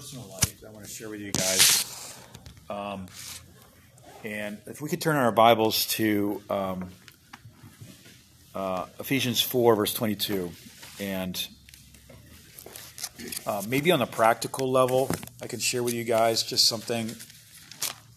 [0.00, 2.16] personal life I want to share with you guys.
[2.70, 3.06] Um,
[4.24, 6.88] and if we could turn our Bibles to um,
[8.54, 10.52] uh, Ephesians 4, verse 22.
[11.00, 11.46] And
[13.46, 15.10] uh, maybe on a practical level,
[15.42, 17.10] I can share with you guys just something.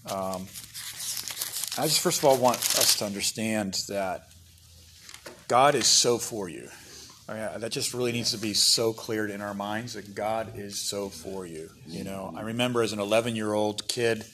[0.09, 0.47] Um,
[1.77, 4.29] I just, first of all, want us to understand that
[5.49, 6.69] God is so for you.
[7.27, 11.09] That just really needs to be so cleared in our minds that God is so
[11.09, 11.69] for you.
[11.87, 14.25] You know, I remember as an 11 year old kid,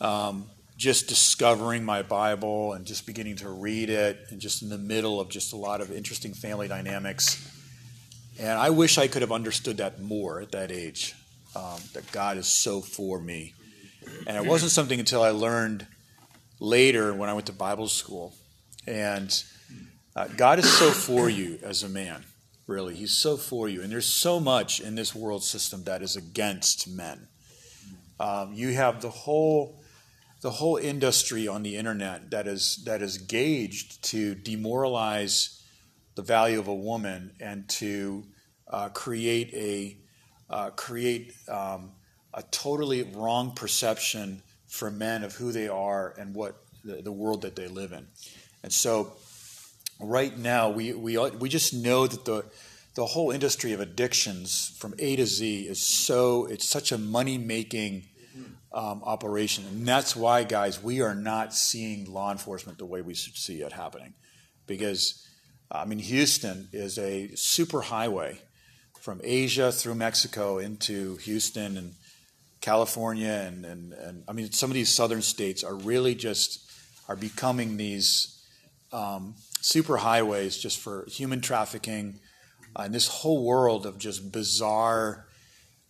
[0.00, 0.46] um,
[0.76, 5.20] just discovering my Bible and just beginning to read it, and just in the middle
[5.20, 7.44] of just a lot of interesting family dynamics.
[8.38, 11.14] And I wish I could have understood that more at that age,
[11.56, 13.54] um, that God is so for me.
[14.26, 15.86] And it wasn't something until I learned
[16.60, 18.34] later when I went to Bible school.
[18.86, 19.30] And
[20.18, 22.24] uh, God is so for you as a man,
[22.66, 22.96] really.
[22.96, 23.82] He's so for you.
[23.82, 27.28] And there's so much in this world system that is against men.
[28.18, 29.80] Um, you have the whole
[30.40, 35.62] the whole industry on the internet that is that is gauged to demoralize
[36.16, 38.24] the value of a woman and to
[38.66, 39.98] uh, create a
[40.52, 41.92] uh, create um,
[42.34, 47.42] a totally wrong perception for men of who they are and what the, the, world
[47.42, 48.06] that they live in.
[48.62, 49.12] And so,
[50.00, 52.44] right now, we we we just know that the
[52.94, 57.38] the whole industry of addictions from A to Z is so it's such a money
[57.38, 58.04] making
[58.72, 59.64] um, operation.
[59.66, 63.60] And that's why, guys, we are not seeing law enforcement the way we should see
[63.62, 64.14] it happening.
[64.66, 65.26] Because,
[65.70, 68.40] I mean, Houston is a super highway
[69.00, 71.94] from Asia through Mexico into Houston and
[72.60, 73.44] California.
[73.46, 76.64] And, and, and I mean, some of these southern states are really just
[77.08, 78.44] are becoming these
[78.92, 82.20] um, super highways just for human trafficking
[82.76, 85.26] uh, and this whole world of just bizarre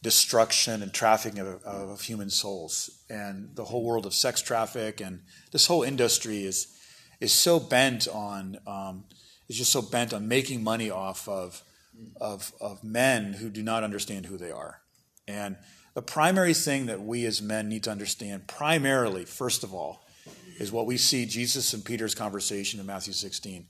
[0.03, 3.05] destruction and trafficking of, of, human souls.
[3.11, 6.75] And the whole world of sex traffic and this whole industry is
[7.21, 9.05] is so bent on um,
[9.49, 11.63] is just so bent on making money off of,
[12.21, 14.83] of of men who do not understand who they are.
[15.27, 15.57] And
[15.95, 20.07] the primary thing that we as men need to understand, primarily, first of all,
[20.59, 23.67] is what we see Jesus and Peter's conversation in Matthew 16.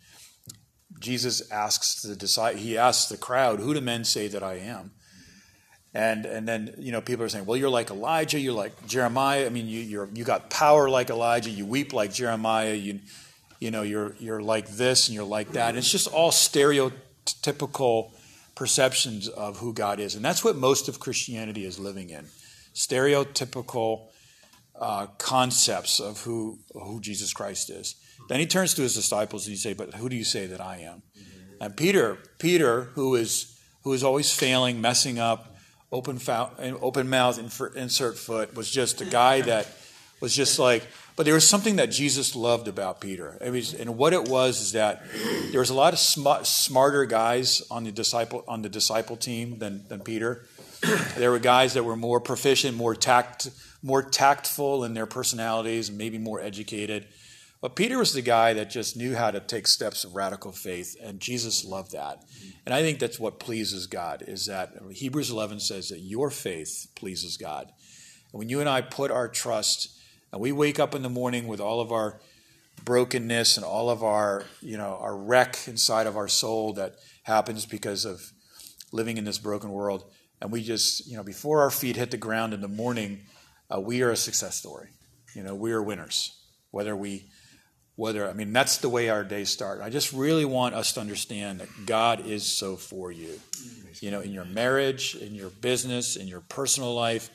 [0.99, 4.93] Jesus asks the he asks the crowd, "Who do men say that I am?"
[5.95, 9.47] And and then you know people are saying, well, you're like Elijah, you're like Jeremiah.
[9.47, 11.51] I mean, you you're you got power like Elijah.
[11.51, 12.75] You weep like Jeremiah.
[12.75, 13.01] You
[13.61, 15.71] you know you're you're like this and you're like that.
[15.71, 18.13] And it's just all stereotypical
[18.55, 22.27] perceptions of who God is, and that's what most of Christianity is living in.
[22.75, 24.09] Stereotypical
[24.79, 27.97] uh, concepts of who who Jesus Christ is.
[28.29, 30.61] Then he turns to his disciples and he say, "But who do you say that
[30.61, 31.03] I am?"
[31.61, 35.57] And Peter, Peter, who is who is always failing, messing up
[35.91, 36.21] open,
[36.59, 37.39] open mouth,
[37.75, 39.67] insert foot, was just a guy that
[40.21, 40.87] was just like,
[41.17, 43.39] but there was something that Jesus loved about Peter.
[43.41, 45.03] and what it was is that
[45.51, 49.59] there was a lot of sm- smarter guys on the disciple on the disciple team
[49.59, 50.45] than, than Peter.
[51.17, 53.51] There were guys that were more proficient, more tact,
[53.83, 57.07] more tactful in their personalities, maybe more educated.
[57.61, 60.97] But Peter was the guy that just knew how to take steps of radical faith,
[61.03, 62.25] and Jesus loved that.
[62.65, 66.87] And I think that's what pleases God is that Hebrews 11 says that your faith
[66.95, 67.73] pleases God.
[68.33, 69.99] And when you and I put our trust,
[70.33, 72.21] and we wake up in the morning with all of our
[72.85, 76.95] brokenness and all of our, you know, our wreck inside of our soul that
[77.25, 78.33] happens because of
[78.93, 80.05] living in this broken world,
[80.41, 83.27] and we just, you know, before our feet hit the ground in the morning,
[83.75, 84.89] uh, we are a success story.
[85.35, 86.37] You know, we are winners,
[86.71, 87.27] whether we
[87.97, 89.81] whether I mean that's the way our days start.
[89.83, 93.41] I just really want us to understand that God is so for you.
[94.01, 97.29] You know, in your marriage, in your business, in your personal life,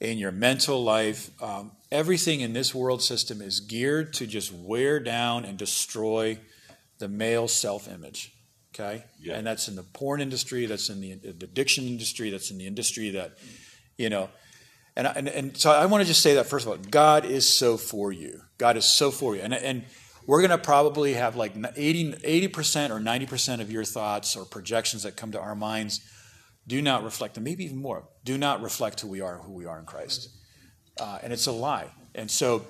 [0.00, 5.00] in your mental life, um, everything in this world system is geared to just wear
[5.00, 6.38] down and destroy
[6.98, 8.32] the male self-image.
[8.74, 9.34] Okay, yeah.
[9.34, 13.10] and that's in the porn industry, that's in the addiction industry, that's in the industry
[13.10, 13.32] that,
[13.96, 14.28] you know,
[14.98, 17.48] and, and, and so I want to just say that first of all, God is
[17.48, 18.40] so for you.
[18.58, 19.42] God is so for you.
[19.42, 19.84] And, and
[20.26, 25.04] we're going to probably have like 80, 80% or 90% of your thoughts or projections
[25.04, 26.00] that come to our minds
[26.66, 29.66] do not reflect, and maybe even more, do not reflect who we are, who we
[29.66, 30.28] are in Christ.
[31.00, 31.90] Uh, and it's a lie.
[32.14, 32.66] And so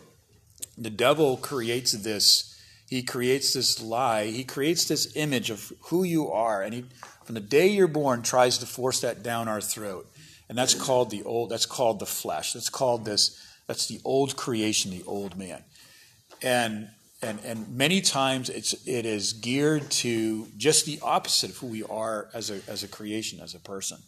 [0.77, 6.31] the devil creates this, he creates this lie, he creates this image of who you
[6.31, 6.63] are.
[6.63, 6.85] And he,
[7.25, 10.07] from the day you're born, tries to force that down our throat
[10.49, 14.37] and that's called the old that's called the flesh that's called this that's the old
[14.37, 15.63] creation the old man
[16.43, 16.89] and
[17.23, 21.83] and and many times it's it is geared to just the opposite of who we
[21.85, 23.99] are as a as a creation as a person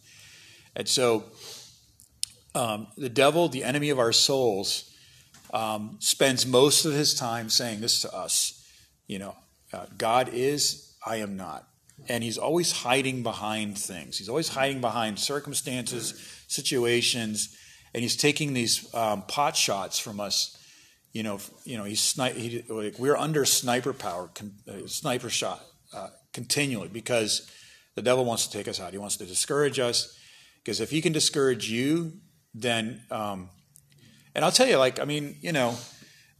[0.75, 1.25] and so
[2.53, 4.93] um, the devil, the enemy of our souls,
[5.53, 8.57] um, spends most of his time saying this to us.
[9.07, 9.35] You know,
[9.73, 11.67] uh, God is, I am not.
[12.07, 14.17] And he's always hiding behind things.
[14.17, 16.13] He's always hiding behind circumstances,
[16.47, 17.55] situations,
[17.93, 20.57] and he's taking these um, pot shots from us.
[21.13, 25.29] You know, you know, he's sni- he, like, we're under sniper power, con- uh, sniper
[25.29, 25.61] shot
[25.93, 27.49] uh, continually because
[27.95, 28.93] the devil wants to take us out.
[28.93, 30.17] He wants to discourage us
[30.63, 32.13] because if he can discourage you,
[32.53, 33.49] then, um,
[34.33, 35.75] and I'll tell you, like, I mean, you know,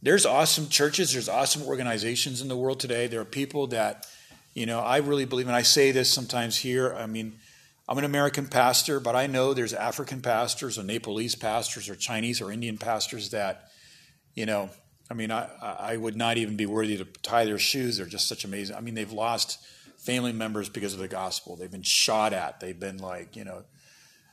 [0.00, 3.06] there's awesome churches, there's awesome organizations in the world today.
[3.06, 4.06] There are people that,
[4.54, 6.94] you know, I really believe, and I say this sometimes here.
[6.94, 7.38] I mean,
[7.88, 12.40] I'm an American pastor, but I know there's African pastors or Nepalese pastors or Chinese
[12.40, 13.70] or Indian pastors that,
[14.34, 14.70] you know,
[15.10, 17.96] I mean, I, I would not even be worthy to tie their shoes.
[17.96, 18.76] They're just such amazing.
[18.76, 19.58] I mean, they've lost
[19.98, 21.56] family members because of the gospel.
[21.56, 22.60] They've been shot at.
[22.60, 23.64] They've been like, you know,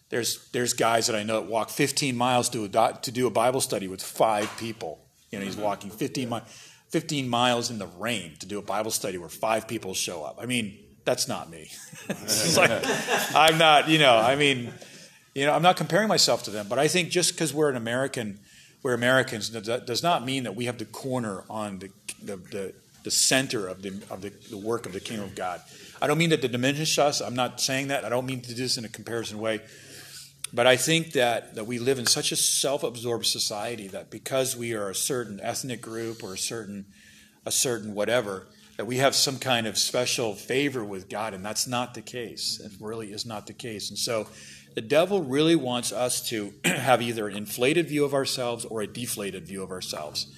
[0.10, 3.30] there's there's guys that I know that walk 15 miles to a, to do a
[3.30, 5.00] Bible study with five people.
[5.31, 6.44] You know, he's walking 15 miles
[6.89, 10.38] 15 miles in the rain to do a Bible study where five people show up.
[10.41, 11.71] I mean, that's not me.
[12.57, 12.83] like,
[13.36, 14.71] I'm not, you know, I mean,
[15.36, 17.75] you know, I'm not comparing myself to them, but I think just because we're an
[17.75, 18.39] American,
[18.83, 21.89] we're Americans, does not mean that we have the corner on the,
[22.21, 25.62] the, the, the center of, the, of the, the work of the kingdom of God.
[26.01, 27.21] I don't mean that to diminish us.
[27.21, 28.03] I'm not saying that.
[28.03, 29.62] I don't mean to do this in a comparison way.
[30.51, 34.55] But I think that, that we live in such a self absorbed society that because
[34.55, 36.85] we are a certain ethnic group or a certain,
[37.45, 38.47] a certain whatever,
[38.77, 42.59] that we have some kind of special favor with God, and that's not the case.
[42.63, 43.89] It really is not the case.
[43.89, 44.27] And so
[44.73, 48.87] the devil really wants us to have either an inflated view of ourselves or a
[48.87, 50.33] deflated view of ourselves.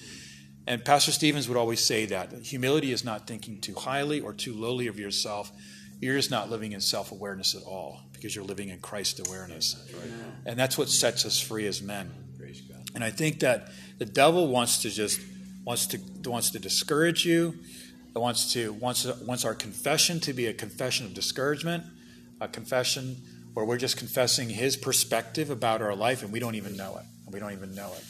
[0.66, 4.52] And Pastor Stevens would always say that humility is not thinking too highly or too
[4.52, 5.50] lowly of yourself.
[6.00, 9.90] You're just not living in self awareness at all because you're living in Christ awareness.
[10.46, 12.08] And that's what sets us free as men.
[12.94, 15.20] And I think that the devil wants to just
[15.64, 17.58] wants to wants to discourage you.
[18.14, 21.82] It Wants to wants wants our confession to be a confession of discouragement,
[22.40, 23.16] a confession
[23.54, 27.04] where we're just confessing his perspective about our life and we don't even know it.
[27.32, 28.04] We don't even know it.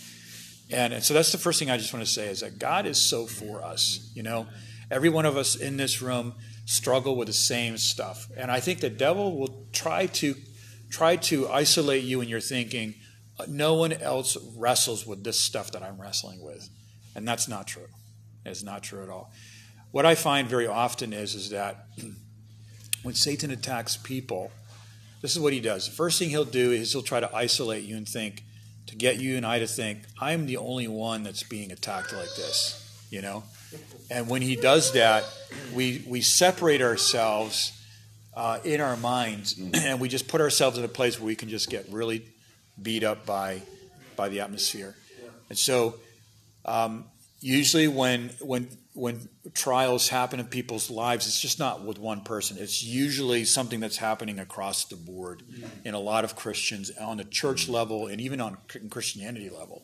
[0.71, 2.85] And, and so that's the first thing I just want to say is that God
[2.85, 4.11] is so for us.
[4.15, 4.47] You know,
[4.91, 8.29] every one of us in this room struggle with the same stuff.
[8.37, 10.35] And I think the devil will try to
[10.91, 12.95] try to isolate you in your thinking.
[13.49, 16.69] No one else wrestles with this stuff that I'm wrestling with.
[17.15, 17.89] And that's not true.
[18.45, 19.33] It's not true at all.
[19.91, 21.87] What I find very often is, is that
[23.03, 24.51] when Satan attacks people,
[25.21, 25.87] this is what he does.
[25.87, 28.45] The first thing he'll do is he'll try to isolate you and think,
[28.87, 32.35] to get you and I to think, I'm the only one that's being attacked like
[32.37, 33.45] this, you know?
[34.13, 35.25] And when he does that,
[35.75, 37.73] we, we separate ourselves
[38.35, 41.49] uh, in our minds and we just put ourselves in a place where we can
[41.49, 42.29] just get really
[42.81, 43.63] beat up by,
[44.15, 44.95] by the atmosphere.
[45.49, 45.95] And so,
[46.67, 47.07] um,
[47.41, 52.59] usually when, when when trials happen in people's lives, it's just not with one person.
[52.61, 55.43] It's usually something that's happening across the board
[55.83, 58.59] in a lot of Christians on the church level and even on
[58.91, 59.83] Christianity level.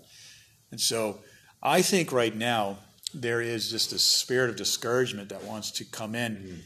[0.71, 1.21] And so
[1.63, 2.79] I think right now
[3.15, 6.37] there is just a spirit of discouragement that wants to come in.
[6.37, 6.61] Mm-hmm.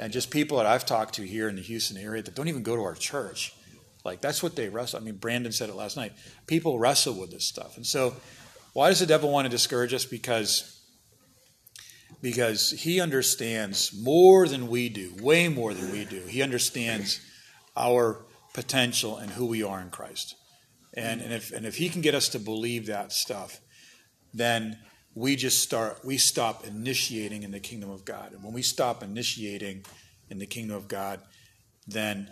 [0.00, 2.62] And just people that I've talked to here in the Houston area that don't even
[2.62, 3.52] go to our church.
[4.04, 5.00] Like that's what they wrestle.
[5.00, 6.12] I mean, Brandon said it last night.
[6.46, 7.76] People wrestle with this stuff.
[7.76, 8.14] And so
[8.74, 10.04] why does the devil want to discourage us?
[10.04, 10.78] Because
[12.20, 16.22] because he understands more than we do, way more than we do.
[16.22, 17.20] He understands
[17.76, 20.34] our potential and who we are in Christ.
[20.94, 23.60] And, and, if, and if he can get us to believe that stuff,
[24.34, 24.78] then
[25.18, 28.32] we just start, we stop initiating in the kingdom of God.
[28.32, 29.84] And when we stop initiating
[30.30, 31.20] in the kingdom of God,
[31.86, 32.28] then,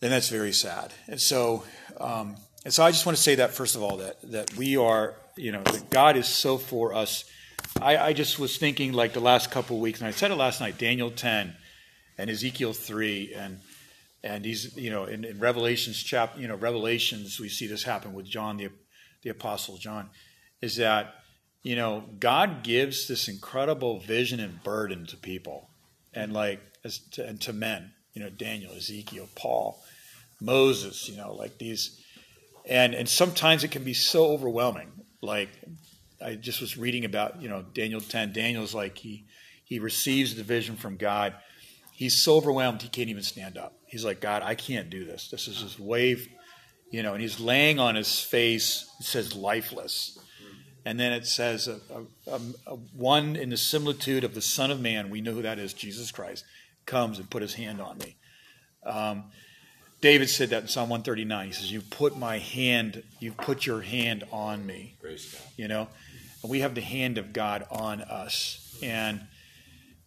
[0.00, 0.92] then that's very sad.
[1.06, 1.64] And so,
[2.00, 4.76] um, and so I just want to say that, first of all, that, that we
[4.76, 7.24] are, you know, that God is so for us
[7.80, 10.36] I, I just was thinking like the last couple of weeks, and I said it
[10.36, 11.54] last night, Daniel 10
[12.18, 13.60] and Ezekiel 3 and
[14.24, 18.12] and these, you know, in, in Revelations chapter, you know, Revelations, we see this happen
[18.12, 18.68] with John, the,
[19.22, 20.10] the apostle John,
[20.60, 21.12] is that,
[21.62, 25.68] you know, God gives this incredible vision and burden to people
[26.12, 29.82] and like, as to, and to men, you know, Daniel, Ezekiel, Paul,
[30.40, 32.02] Moses, you know, like these,
[32.66, 34.90] and, and sometimes it can be so overwhelming.
[35.20, 35.50] Like
[36.20, 38.32] I just was reading about, you know, Daniel 10.
[38.32, 39.24] Daniel's like, he,
[39.64, 41.34] he receives the vision from God.
[41.92, 43.74] He's so overwhelmed, he can't even stand up.
[43.86, 45.28] He's like, God, I can't do this.
[45.28, 46.26] This is just wave,
[46.90, 48.90] you know, and he's laying on his face.
[48.98, 50.18] It says lifeless.
[50.84, 51.80] And then it says, a,
[52.26, 55.58] a, a, one in the similitude of the Son of Man, we know who that
[55.58, 56.44] is, Jesus Christ,
[56.86, 58.16] comes and put his hand on me.
[58.84, 59.24] Um,
[60.00, 61.46] David said that in Psalm 139.
[61.46, 65.42] He says, "You put my hand, you put your hand on me." Praise God.
[65.56, 65.88] You know,
[66.42, 69.20] and we have the hand of God on us, and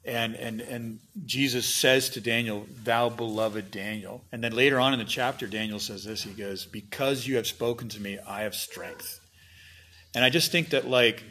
[0.03, 4.99] and and and Jesus says to Daniel, "Thou beloved Daniel." And then later on in
[4.99, 6.23] the chapter, Daniel says this.
[6.23, 9.21] He goes, "Because you have spoken to me, I have strength."
[10.15, 11.23] And I just think that like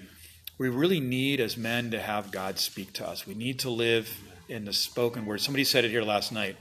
[0.58, 3.26] we really need as men to have God speak to us.
[3.26, 4.08] We need to live
[4.48, 5.40] in the spoken word.
[5.40, 6.56] Somebody said it here last night.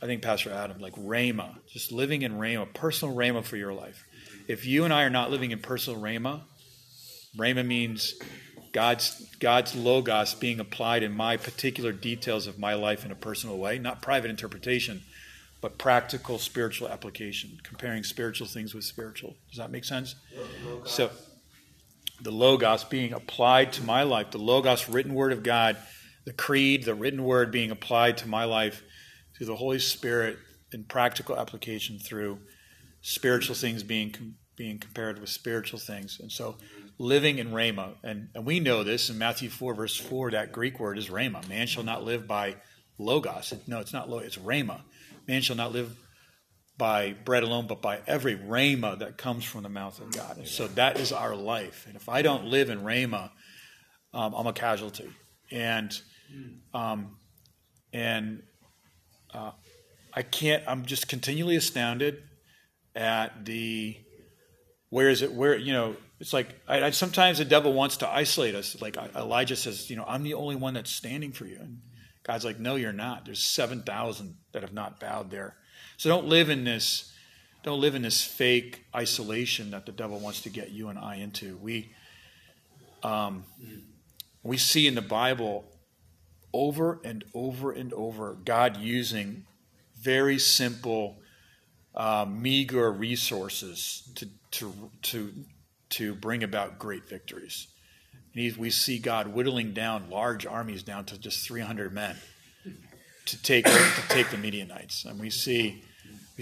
[0.00, 4.04] I think Pastor Adam, like Rhema, just living in Rhema, personal Rhema for your life.
[4.48, 6.40] If you and I are not living in personal Rhema,
[7.36, 8.14] Rhema means
[8.72, 13.58] God's God's logos being applied in my particular details of my life in a personal
[13.58, 15.02] way, not private interpretation,
[15.60, 19.36] but practical spiritual application, comparing spiritual things with spiritual.
[19.50, 20.16] Does that make sense?
[20.84, 21.10] So
[22.22, 25.76] the logos being applied to my life, the logos written word of God,
[26.24, 28.82] the creed, the written word being applied to my life
[29.36, 30.38] through the Holy Spirit
[30.72, 32.38] in practical application through
[33.00, 34.14] spiritual things being
[34.56, 36.20] being compared with spiritual things.
[36.20, 36.56] And so
[36.98, 37.94] living in Rhema.
[38.04, 41.46] And, and we know this in Matthew 4, verse 4, that Greek word is Rhema.
[41.48, 42.56] Man shall not live by
[42.98, 43.52] logos.
[43.66, 44.82] No, it's not logos, it's Rhema.
[45.26, 45.96] Man shall not live
[46.76, 50.38] by bread alone, but by every Rhema that comes from the mouth of God.
[50.38, 51.84] And so that is our life.
[51.86, 53.30] And if I don't live in Rhema,
[54.14, 55.08] um, I'm a casualty.
[55.50, 55.92] And
[56.72, 57.16] um,
[57.92, 58.42] and
[59.34, 59.52] uh,
[60.14, 60.62] I can't.
[60.66, 62.22] I'm just continually astounded
[62.94, 63.96] at the
[64.88, 65.32] where is it?
[65.32, 68.80] Where you know it's like I, I, sometimes the devil wants to isolate us.
[68.80, 71.78] Like Elijah says, you know, I'm the only one that's standing for you, and
[72.24, 73.24] God's like, no, you're not.
[73.24, 75.56] There's seven thousand that have not bowed there.
[76.02, 77.12] So don't live in this.
[77.62, 81.14] Don't live in this fake isolation that the devil wants to get you and I
[81.14, 81.56] into.
[81.58, 81.92] We
[83.04, 83.44] um,
[84.42, 85.64] we see in the Bible
[86.52, 89.44] over and over and over God using
[90.00, 91.18] very simple,
[91.94, 94.28] uh, meager resources to
[94.58, 95.32] to to
[95.90, 97.68] to bring about great victories.
[98.34, 102.16] And we see God whittling down large armies down to just 300 men
[103.26, 105.84] to take to take the Midianites, and we see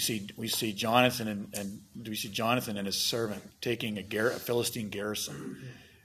[0.00, 4.02] we see we see Jonathan and, and we see Jonathan and his servant taking a,
[4.02, 5.58] gar- a Philistine garrison,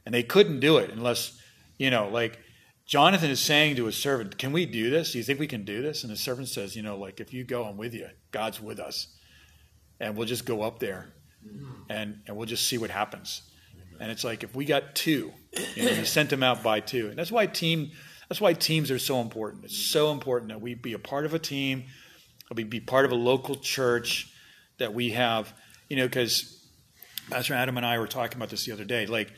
[0.05, 1.39] and they couldn't do it unless
[1.77, 2.37] you know like
[2.85, 5.13] Jonathan is saying to his servant, "Can we do this?
[5.13, 7.33] Do you think we can do this?" And the servant says, "You know, like if
[7.33, 8.09] you go, I'm with you.
[8.31, 9.07] God's with us,
[10.01, 11.13] and we'll just go up there
[11.89, 13.43] and and we'll just see what happens.
[14.01, 15.31] And it's like if we got two,
[15.75, 17.91] you know, he sent them out by two, and that's why team.
[18.27, 19.65] That's why teams are so important.
[19.65, 21.85] It's so important that we be a part of a team,
[22.49, 24.31] that we be part of a local church,
[24.77, 25.53] that we have,
[25.89, 26.65] you know, because
[27.29, 29.05] Pastor Adam and I were talking about this the other day.
[29.05, 29.33] Like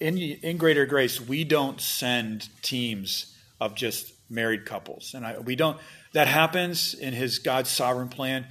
[0.00, 5.56] in in Greater Grace, we don't send teams of just married couples, and I, we
[5.56, 5.78] don't.
[6.12, 8.46] That happens in His God's sovereign plan,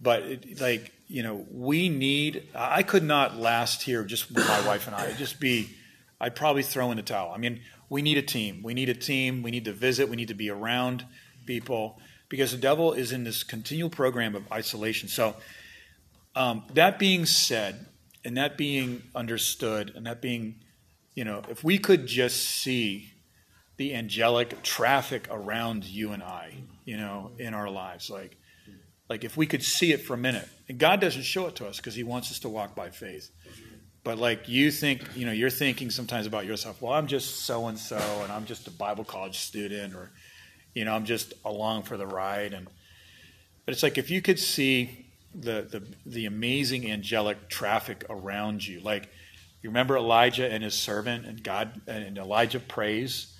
[0.00, 2.48] but it, like you know, we need.
[2.54, 5.06] I could not last here just with my wife and I.
[5.06, 5.70] It'd just be,
[6.20, 7.32] I'd probably throw in the towel.
[7.32, 7.60] I mean,
[7.90, 8.62] we need a team.
[8.62, 9.42] We need a team.
[9.42, 10.08] We need to visit.
[10.08, 11.04] We need to be around
[11.46, 15.08] people because the devil is in this continual program of isolation.
[15.08, 15.36] So,
[16.34, 17.86] um, that being said,
[18.24, 20.56] and that being understood, and that being,
[21.14, 23.12] you know, if we could just see
[23.76, 26.54] the angelic traffic around you and I,
[26.84, 28.36] you know, in our lives, like
[29.08, 31.66] like if we could see it for a minute, and God doesn't show it to
[31.66, 33.30] us because He wants us to walk by faith.
[34.02, 36.82] But like you think, you know, you're thinking sometimes about yourself.
[36.82, 40.10] Well, I'm just so and so, and I'm just a Bible college student, or
[40.74, 42.52] you know, I'm just along for the ride.
[42.52, 42.66] And
[43.64, 48.80] but it's like if you could see the the, the amazing angelic traffic around you,
[48.80, 49.08] like
[49.62, 53.32] you remember Elijah and his servant, and God and Elijah prays,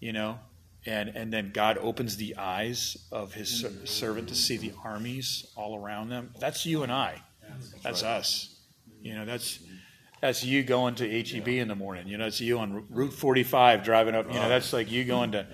[0.00, 0.38] you know,
[0.86, 5.78] and and then God opens the eyes of His servant to see the armies all
[5.78, 6.34] around them.
[6.40, 7.22] That's you and I.
[7.82, 8.56] That's us.
[9.00, 9.60] You know, that's
[10.20, 12.08] that's you going to HEB in the morning.
[12.08, 14.28] You know, it's you on Route 45 driving up.
[14.28, 15.46] You know, that's like you going to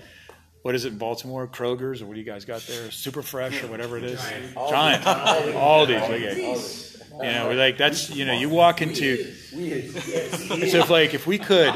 [0.61, 1.47] what is it in Baltimore?
[1.47, 2.91] Kroger's or what do you guys got there?
[2.91, 4.21] Super Fresh or whatever it is.
[4.53, 5.03] Giant.
[5.03, 6.03] Aldi's.
[6.03, 7.25] Okay.
[7.25, 9.33] You know, we're like that's you know you walk into.
[9.33, 11.73] So if like if we could,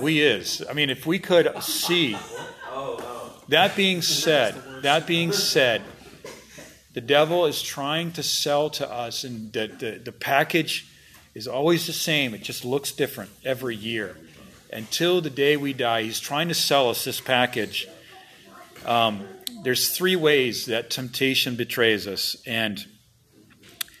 [0.00, 0.64] we is.
[0.68, 2.16] I mean, if we could see
[3.48, 5.82] that being said, that being said,
[6.92, 10.86] the devil is trying to sell to us, and the, the, the package
[11.34, 12.34] is always the same.
[12.34, 14.16] It just looks different every year.
[14.72, 17.86] Until the day we die, he's trying to sell us this package.
[18.88, 19.28] Um,
[19.62, 22.36] there's three ways that temptation betrays us.
[22.46, 22.86] And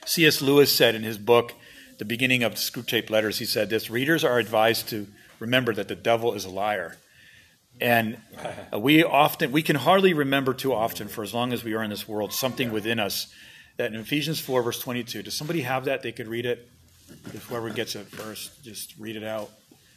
[0.06, 0.40] C.S.
[0.40, 1.52] Lewis said in his book,
[1.98, 5.06] the beginning of the Letters, he said this Readers are advised to
[5.38, 6.96] remember that the devil is a liar.
[7.80, 8.16] And
[8.76, 11.90] we often, we can hardly remember too often, for as long as we are in
[11.90, 13.32] this world, something within us
[13.76, 16.02] that in Ephesians 4, verse 22, does somebody have that?
[16.02, 16.68] They could read it.
[17.32, 19.50] If whoever gets it first, just read it out.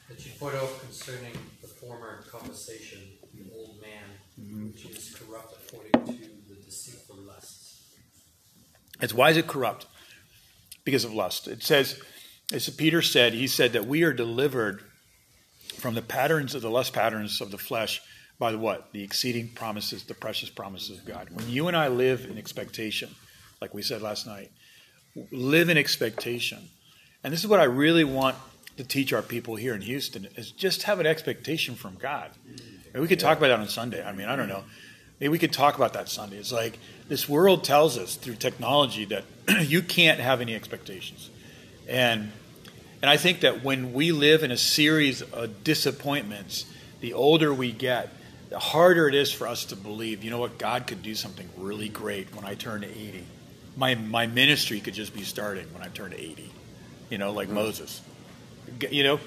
[0.10, 3.00] That you put off concerning the former conversation,
[3.34, 4.31] the old man, mm-hmm.
[4.50, 7.94] Which is corrupt according to the deceitful lusts.
[9.02, 9.88] It's why is it corrupt?
[10.84, 11.48] Because of lust.
[11.48, 12.00] It says,
[12.52, 14.82] as Peter said, he said that we are delivered
[15.76, 18.02] from the patterns of the lust patterns of the flesh
[18.40, 18.92] by the what?
[18.92, 21.30] The exceeding promises, the precious promises of God.
[21.32, 23.10] When you and I live in expectation,
[23.62, 24.52] like we said last night,
[25.32, 26.70] live in expectation.
[27.24, 28.36] And this is what I really want
[28.78, 32.32] to teach our people here in Houston is just have an expectation from God.
[32.94, 34.04] And we could talk about that on Sunday.
[34.04, 34.64] I mean, I don't know.
[35.20, 36.38] Maybe we could talk about that Sunday.
[36.38, 39.24] It's like this world tells us through technology that
[39.62, 41.30] you can't have any expectations.
[41.88, 42.32] And
[43.02, 46.66] and I think that when we live in a series of disappointments,
[47.00, 48.10] the older we get,
[48.50, 51.50] the harder it is for us to believe, you know what, God could do something
[51.58, 53.24] really great when I turn 80.
[53.76, 56.52] My, my ministry could just be starting when I turn 80,
[57.10, 57.56] you know, like mm-hmm.
[57.56, 58.02] Moses.
[58.92, 59.20] You know,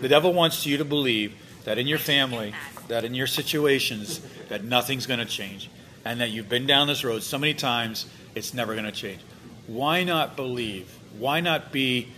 [0.00, 1.34] the devil wants you to believe
[1.64, 2.54] that in your family,
[2.88, 5.70] that in your situations, that nothing's going to change,
[6.04, 9.20] and that you've been down this road so many times, it's never going to change.
[9.66, 10.88] Why not believe?
[11.18, 12.08] Why not be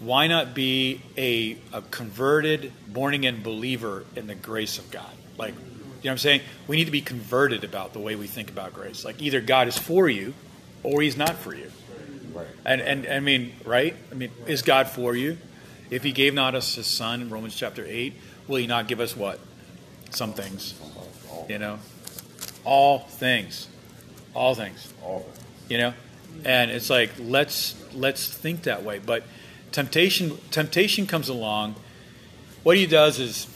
[0.00, 5.10] why not be a, a converted, born again believer in the grace of God?
[5.36, 6.42] Like, you know what I'm saying?
[6.68, 9.04] We need to be converted about the way we think about grace.
[9.04, 10.34] Like, either God is for you
[10.84, 11.70] or he's not for you.
[12.32, 12.46] Right.
[12.64, 13.96] And, and, I mean, right?
[14.12, 15.38] I mean, is God for you?
[15.90, 18.14] If he gave not us his son in Romans chapter 8,
[18.46, 19.40] will he not give us what?
[20.10, 20.74] Some things.
[21.48, 21.78] You know?
[22.64, 23.68] All things.
[24.34, 24.92] All things.
[25.02, 25.28] All.
[25.68, 25.94] You know?
[26.44, 28.98] And it's like let's let's think that way.
[28.98, 29.24] But
[29.72, 31.76] temptation temptation comes along.
[32.62, 33.46] What he does is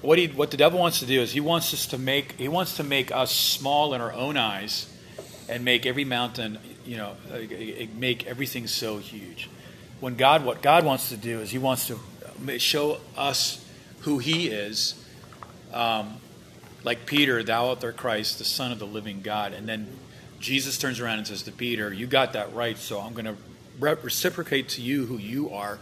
[0.00, 2.48] what he what the devil wants to do is he wants us to make he
[2.48, 4.92] wants to make us small in our own eyes
[5.48, 7.16] and make every mountain you know
[7.96, 9.48] make everything so huge.
[10.00, 13.64] When God what God wants to do is he wants to show us
[14.00, 15.00] who he is.
[15.74, 16.16] Um,
[16.84, 19.52] like Peter, thou art the Christ, the Son of the living God.
[19.52, 19.88] And then
[20.38, 23.36] Jesus turns around and says to Peter, You got that right, so I'm going to
[23.80, 25.78] reciprocate to you who you are.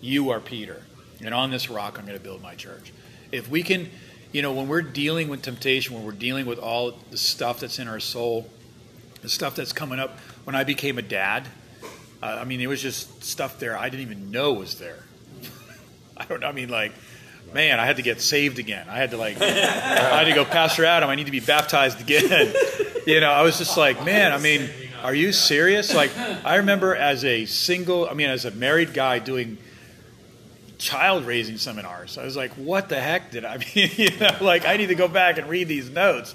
[0.00, 0.82] You are Peter.
[1.24, 2.92] And on this rock, I'm going to build my church.
[3.32, 3.90] If we can,
[4.30, 7.78] you know, when we're dealing with temptation, when we're dealing with all the stuff that's
[7.78, 8.48] in our soul,
[9.22, 11.48] the stuff that's coming up, when I became a dad,
[12.22, 15.02] uh, I mean, there was just stuff there I didn't even know was there.
[16.16, 16.48] I don't know.
[16.48, 16.92] I mean, like,
[17.52, 18.86] man, I had to get saved again.
[18.88, 22.00] I had to, like, I had to go, Pastor Adam, I need to be baptized
[22.00, 22.54] again.
[23.06, 24.68] you know, I was just like, man, I mean,
[25.02, 25.94] are you serious?
[25.94, 29.58] Like, I remember as a single, I mean, as a married guy doing
[30.78, 32.18] child raising seminars.
[32.18, 33.90] I was like, what the heck did I mean?
[33.96, 36.34] you know, like, I need to go back and read these notes.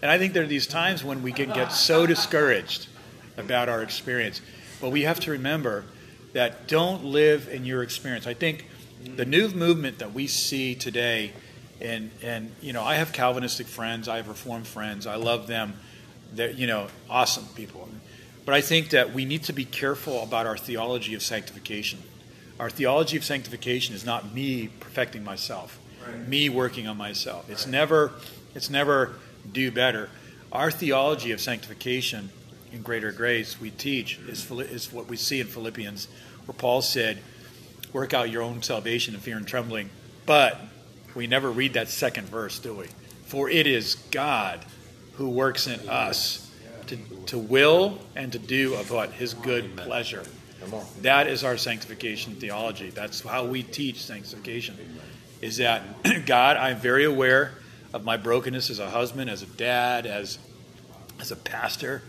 [0.00, 2.88] And I think there are these times when we can get so discouraged
[3.36, 4.40] about our experience.
[4.80, 5.84] But we have to remember
[6.32, 8.26] that don't live in your experience.
[8.26, 8.66] I think
[9.16, 11.32] the new movement that we see today,
[11.80, 15.74] and, and you know, I have Calvinistic friends, I have Reformed friends, I love them.
[16.34, 17.88] They're, you know, awesome people.
[18.44, 22.00] But I think that we need to be careful about our theology of sanctification.
[22.58, 26.28] Our theology of sanctification is not me perfecting myself, right.
[26.28, 27.48] me working on myself.
[27.50, 27.72] It's right.
[27.72, 28.12] never,
[28.54, 29.14] it's never
[29.52, 30.08] do better.
[30.50, 32.30] Our theology of sanctification
[32.72, 36.08] in greater grace we teach is, is what we see in Philippians,
[36.46, 37.18] where Paul said,
[37.92, 39.90] "Work out your own salvation in fear and trembling."
[40.26, 40.60] But
[41.14, 42.86] we never read that second verse, do we?
[43.26, 44.64] For it is God
[45.14, 46.50] who works in us
[46.86, 49.12] to, to will and to do of what?
[49.12, 50.24] His good pleasure.
[51.00, 52.90] That is our sanctification theology.
[52.90, 54.76] That's how we teach sanctification.
[55.40, 55.82] Is that
[56.26, 57.52] God, I'm very aware
[57.92, 60.38] of my brokenness as a husband, as a dad, as
[61.20, 62.02] as a pastor,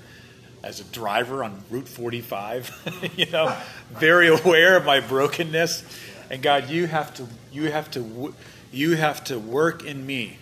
[0.63, 3.11] as a driver on Route 45.
[3.17, 3.55] you know,
[3.91, 5.83] very aware of my brokenness.
[6.29, 8.33] And God, you have to you have to
[8.71, 10.37] you have to work in me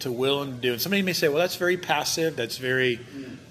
[0.00, 0.72] to will and do.
[0.72, 2.36] And somebody may say, well, that's very passive.
[2.36, 3.00] That's very,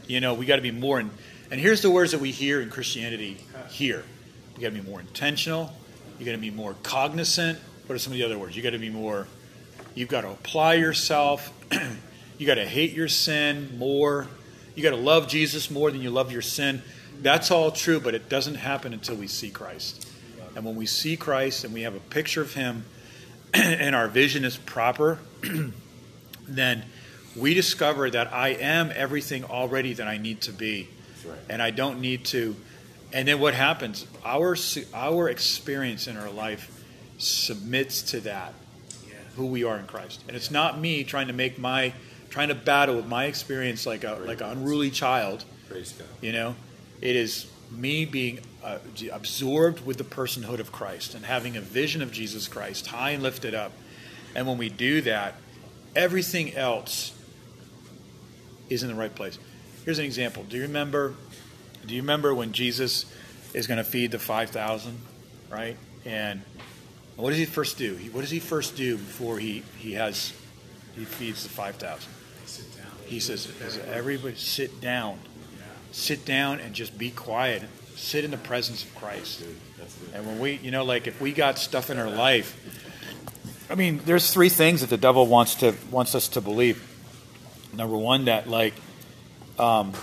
[0.08, 1.00] you know, we got to be more.
[1.00, 1.12] And
[1.52, 3.38] here's the words that we hear in Christianity
[3.70, 4.04] here.
[4.56, 5.72] You got to be more intentional.
[6.20, 7.60] You got to be more cognizant.
[7.86, 8.56] What are some of the other words?
[8.56, 9.28] You got to be more.
[9.96, 11.54] You've got to apply yourself.
[12.38, 14.28] you got to hate your sin more.
[14.78, 16.84] You got to love Jesus more than you love your sin.
[17.24, 20.08] That's all true, but it doesn't happen until we see Christ.
[20.56, 22.86] And when we see Christ and we have a picture of Him,
[23.56, 25.18] and our vision is proper,
[26.48, 26.84] then
[27.36, 30.90] we discover that I am everything already that I need to be.
[31.26, 31.40] Right.
[31.50, 32.56] And I don't need to.
[33.12, 34.06] And then what happens?
[34.24, 34.56] Our,
[34.94, 36.86] our experience in our life
[37.18, 38.54] submits to that,
[39.08, 39.16] yeah.
[39.38, 40.24] who we are in Christ.
[40.28, 41.94] And it's not me trying to make my,
[42.30, 46.08] trying to battle with my experience like a, like an unruly child Praise God.
[46.22, 46.56] You know,
[47.02, 48.80] it is me being uh,
[49.12, 53.22] absorbed with the personhood of Christ and having a vision of Jesus Christ high and
[53.22, 53.74] lifted up.
[54.36, 55.36] And when we do that,
[55.96, 57.14] everything else
[58.70, 59.38] is in the right place.
[59.84, 60.44] Here's an example.
[60.44, 61.16] Do you remember?
[61.86, 63.06] Do you remember when Jesus
[63.54, 65.00] is going to feed the five thousand,
[65.50, 65.78] right?
[66.06, 66.42] And
[67.16, 67.96] what does he first do?
[67.96, 70.34] He, what does he first do before he he has
[70.96, 72.12] he feeds the five thousand?
[73.08, 73.48] He says,
[73.92, 75.20] "Everybody sit down,
[75.92, 77.64] sit down, and just be quiet.
[77.96, 79.44] Sit in the presence of Christ."
[80.14, 82.56] And when we, you know, like if we got stuff in our life,
[83.70, 86.84] I mean, there's three things that the devil wants to wants us to believe.
[87.74, 88.74] Number one, that like,
[89.60, 89.94] um,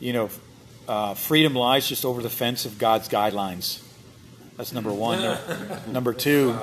[0.00, 0.30] you know,
[0.88, 3.82] uh, freedom lies just over the fence of God's guidelines.
[4.56, 5.38] That's number one.
[5.92, 6.58] number two,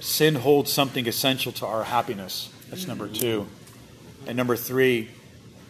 [0.00, 2.50] sin holds something essential to our happiness.
[2.68, 3.46] That's number two.
[4.26, 5.08] And number three,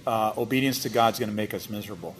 [0.06, 2.16] uh, obedience to God's going to make us miserable.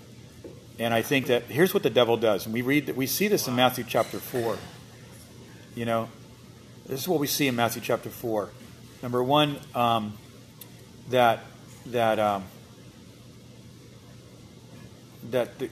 [0.78, 3.28] And I think that here's what the devil does, and we read that we see
[3.28, 4.58] this in Matthew chapter four.
[5.74, 6.08] You know,
[6.84, 8.50] this is what we see in Matthew chapter four.
[9.02, 10.18] Number one, um,
[11.08, 11.40] that
[11.86, 12.44] that um,
[15.30, 15.70] that the,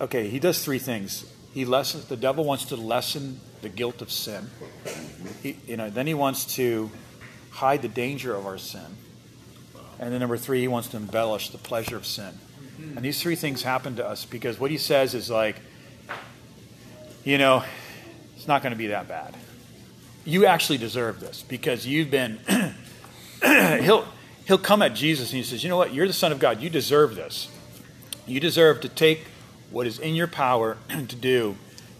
[0.00, 1.28] okay, he does three things.
[1.52, 4.50] He lessens the devil wants to lessen the guilt of sin.
[5.42, 6.90] He, you know, then he wants to
[7.50, 8.96] hide the danger of our sin.
[9.98, 12.38] And then number three, he wants to embellish the pleasure of sin.
[12.78, 15.56] And these three things happen to us because what he says is like,
[17.24, 17.64] you know,
[18.36, 19.34] it's not going to be that bad.
[20.24, 22.38] You actually deserve this because you've been.
[23.42, 24.06] he'll
[24.44, 25.94] he'll come at Jesus and he says, you know what?
[25.94, 26.60] You're the Son of God.
[26.60, 27.48] You deserve this.
[28.26, 29.24] You deserve to take
[29.70, 31.56] what is in your power to do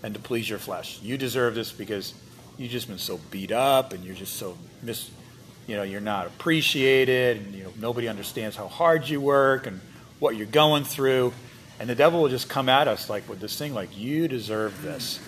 [0.06, 1.00] and to please your flesh.
[1.02, 2.14] You deserve this because
[2.56, 5.10] you've just been so beat up and you're just so mis
[5.66, 9.80] you know, you're not appreciated and you know nobody understands how hard you work and
[10.20, 11.32] what you're going through.
[11.80, 14.80] And the devil will just come at us like with this thing like you deserve
[14.80, 15.18] this.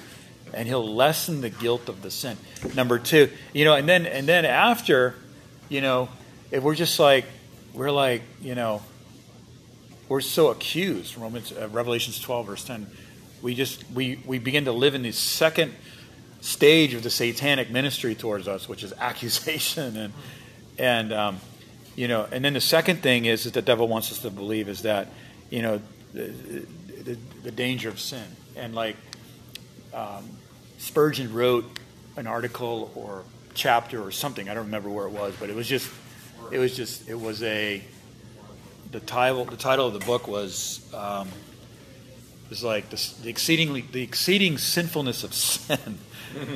[0.54, 2.36] And he'll lessen the guilt of the sin.
[2.76, 5.16] Number 2, you know, and then and then after,
[5.68, 6.08] you know,
[6.52, 7.24] if we're just like
[7.74, 8.82] we're like, you know,
[10.08, 12.86] we're so accused romans uh, revelations 12 verse 10
[13.42, 15.74] we just we we begin to live in the second
[16.40, 20.12] stage of the satanic ministry towards us which is accusation and
[20.79, 21.40] and um,
[21.96, 24.68] you know and then the second thing is that the devil wants us to believe
[24.68, 25.09] is that
[25.51, 25.81] you know
[26.12, 26.33] the,
[27.03, 28.24] the, the danger of sin.
[28.57, 28.96] And like
[29.94, 30.29] um,
[30.79, 31.64] spurgeon wrote
[32.16, 33.24] an article or
[33.55, 35.90] chapter or something i don't remember where it was but it was just
[36.53, 37.83] it was just it was a
[38.92, 41.29] the title the title of the book was um,
[42.48, 45.98] was like the, the exceedingly the exceeding sinfulness of sin,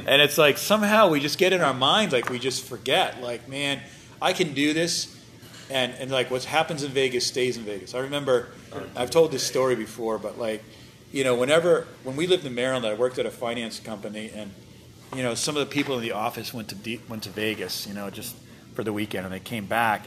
[0.06, 3.48] and it's like somehow we just get in our minds like we just forget like
[3.48, 3.80] man
[4.22, 5.16] I can do this,
[5.68, 7.94] and and like what happens in Vegas stays in Vegas.
[7.94, 8.48] I remember
[8.94, 10.62] I've told this story before, but like
[11.10, 14.52] you know whenever when we lived in Maryland, I worked at a finance company, and
[15.14, 17.94] you know some of the people in the office went to went to Vegas, you
[17.94, 18.36] know just
[18.74, 20.06] for the weekend, and they came back.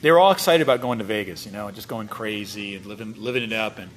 [0.00, 3.14] They were all excited about going to Vegas, you know, just going crazy and living
[3.16, 3.90] living it up, and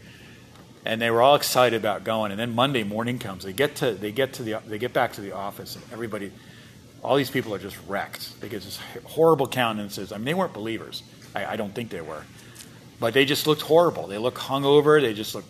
[0.86, 2.32] and they were all excited about going.
[2.32, 5.14] And then Monday morning comes, they get to they get to the they get back
[5.14, 6.32] to the office, and everybody,
[7.04, 8.40] all these people are just wrecked.
[8.42, 10.12] They get this horrible countenances.
[10.12, 11.04] I mean, they weren't believers.
[11.36, 12.24] I, I don't think they were,
[13.00, 14.08] but they just looked horrible.
[14.08, 15.02] They looked hungover.
[15.02, 15.50] They just looked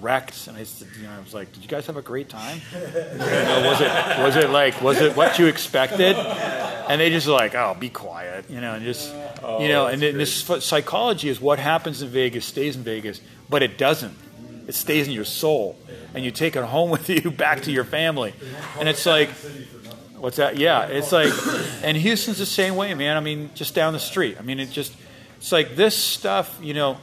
[0.00, 0.46] wrecked.
[0.46, 2.60] And I, said, you know, I was like, "Did you guys have a great time?
[2.72, 7.26] You know, was it was it like was it what you expected?" And they just
[7.26, 9.86] like, "Oh, be quiet," you know, and just Oh, you know.
[9.86, 14.16] And then this psychology is what happens in Vegas stays in Vegas, but it doesn't.
[14.66, 15.78] It stays in your soul,
[16.14, 18.34] and you take it home with you back to your family.
[18.78, 19.30] And it's like,
[20.16, 20.56] what's that?
[20.56, 21.32] Yeah, it's like,
[21.82, 23.16] and Houston's the same way, man.
[23.16, 24.36] I mean, just down the street.
[24.38, 24.92] I mean, it just,
[25.36, 26.58] it's like this stuff.
[26.62, 26.98] You know,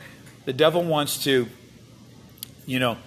[0.45, 1.47] the devil wants to,
[2.65, 2.97] you know,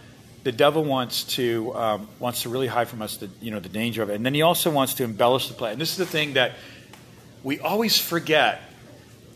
[0.46, 3.68] the devil wants to um, wants to really hide from us the you know the
[3.68, 5.72] danger of it, and then he also wants to embellish the play.
[5.72, 6.52] And this is the thing that
[7.42, 8.62] we always forget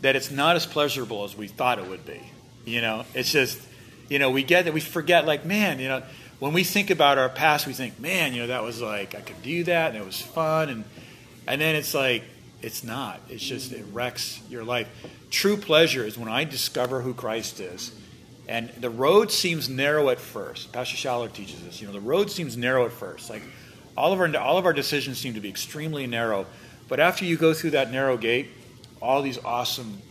[0.03, 2.23] that it's not as pleasurable as we thought it would be.
[2.65, 3.61] You know, it's just
[4.11, 6.03] you know we get that we forget like man, you know,
[6.39, 9.23] when we think about our past, we think man, you know, that was like I
[9.23, 10.85] could do that and it was fun, and
[11.47, 12.25] and then it's like
[12.61, 13.21] it's not.
[13.31, 14.89] It's just it wrecks your life.
[15.31, 17.93] True pleasure is when I discover who Christ is.
[18.49, 20.73] And the road seems narrow at first.
[20.73, 21.81] Pastor Schaller teaches this.
[21.81, 23.31] You know, the road seems narrow at first.
[23.31, 23.43] Like
[23.97, 26.47] all of our all of our decisions seem to be extremely narrow.
[26.89, 28.49] But after you go through that narrow gate,
[29.01, 30.03] all these awesome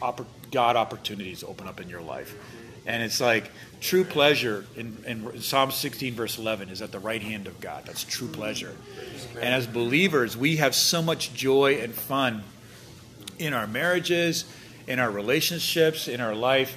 [0.52, 2.34] God opportunities open up in your life.
[2.90, 7.22] And it's like true pleasure in, in Psalm 16, verse 11, is at the right
[7.22, 7.86] hand of God.
[7.86, 8.76] That's true pleasure.
[9.36, 12.42] And as believers, we have so much joy and fun
[13.38, 14.46] in our marriages,
[14.88, 16.76] in our relationships, in our life,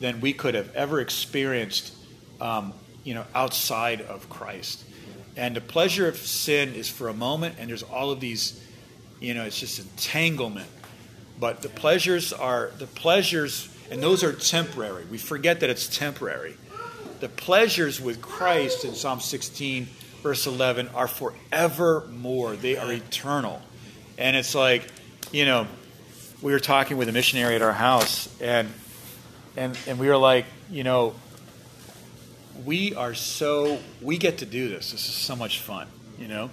[0.00, 1.92] than we could have ever experienced,
[2.40, 2.72] um,
[3.04, 4.82] you know, outside of Christ.
[5.36, 8.66] And the pleasure of sin is for a moment, and there's all of these,
[9.20, 10.70] you know, it's just entanglement.
[11.38, 15.04] But the pleasures are the pleasures, and those are temporary.
[15.04, 16.56] We forget that it's temporary.
[17.18, 19.88] The pleasures with Christ in Psalm 16,
[20.22, 22.56] verse 11, are forevermore.
[22.56, 23.60] They are eternal.
[24.16, 24.86] And it's like,
[25.32, 25.66] you know,
[26.40, 28.68] we were talking with a missionary at our house, and
[29.56, 31.14] and and we were like, you know,
[32.64, 34.92] we are so we get to do this.
[34.92, 36.50] This is so much fun, you know,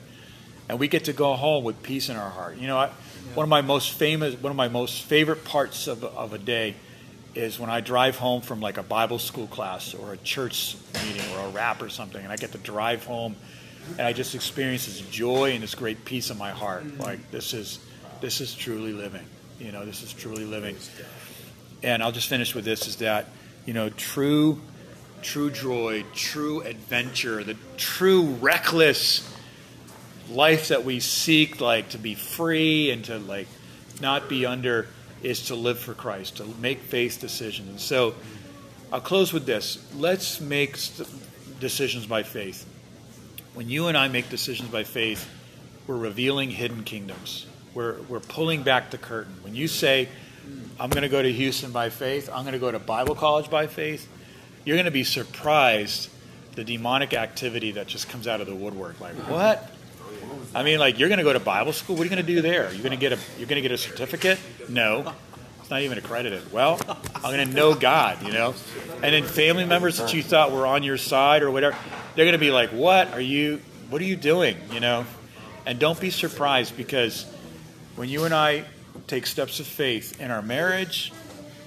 [0.68, 2.58] and we get to go home with peace in our heart.
[2.58, 2.90] You know, I,
[3.34, 6.76] one of my most famous, one of my most favorite parts of of a day
[7.38, 11.30] is when I drive home from like a Bible school class or a church meeting
[11.36, 13.36] or a rap or something, and I get to drive home,
[13.92, 16.98] and I just experience this joy and this great peace in my heart.
[16.98, 17.80] Like this is
[18.22, 19.26] this is truly living.
[19.60, 20.76] You know, this is truly living.
[21.84, 23.28] And I'll just finish with this: is that
[23.66, 24.60] you know, true
[25.22, 29.34] true joy, true adventure, the true reckless
[30.30, 33.48] life that we seek, like to be free and to like
[34.02, 34.88] not be under,
[35.24, 37.70] is to live for Christ, to make faith decisions.
[37.70, 38.16] And so
[38.92, 39.86] I'll close with this.
[39.96, 40.78] Let's make
[41.60, 42.66] decisions by faith.
[43.54, 45.28] When you and I make decisions by faith,
[45.88, 47.48] we're revealing hidden kingdoms.
[47.74, 49.36] We're, we're pulling back the curtain.
[49.42, 50.10] When you say,
[50.80, 53.50] I'm going to go to Houston by faith, I'm going to go to Bible college
[53.50, 54.08] by faith,
[54.66, 56.10] you're going to be surprised
[56.54, 59.00] the demonic activity that just comes out of the woodwork.
[59.00, 59.70] Like, what?
[60.58, 61.96] I mean, like you're going to go to Bible school.
[61.96, 62.74] What are you going to do there?
[62.74, 64.40] You're going to get a you're going to get a certificate?
[64.68, 65.14] No,
[65.60, 66.52] it's not even accredited.
[66.52, 66.80] Well,
[67.14, 68.56] I'm going to know God, you know.
[69.04, 71.78] And then family members that you thought were on your side or whatever,
[72.16, 73.62] they're going to be like, "What are you?
[73.92, 75.06] What are you doing?" You know.
[75.68, 77.32] And don't be surprised because
[77.96, 78.64] when you and I
[79.06, 81.14] take steps of faith in our marriage,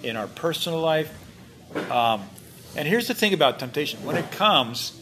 [0.03, 1.17] in our personal life,
[1.93, 2.23] um,
[2.75, 5.00] and here's the thing about temptation when it comes,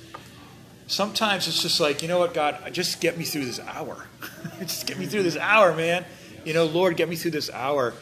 [0.89, 4.07] sometimes it's just like, you know what, God, just get me through this hour.
[4.61, 6.05] just get me through this hour, man.
[6.45, 7.95] You know, Lord, get me through this hour.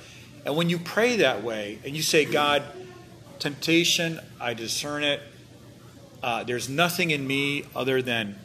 [0.47, 2.63] And when you pray that way and you say, God,
[3.39, 5.21] temptation, I discern it.
[6.23, 8.39] Uh, there's nothing in me other than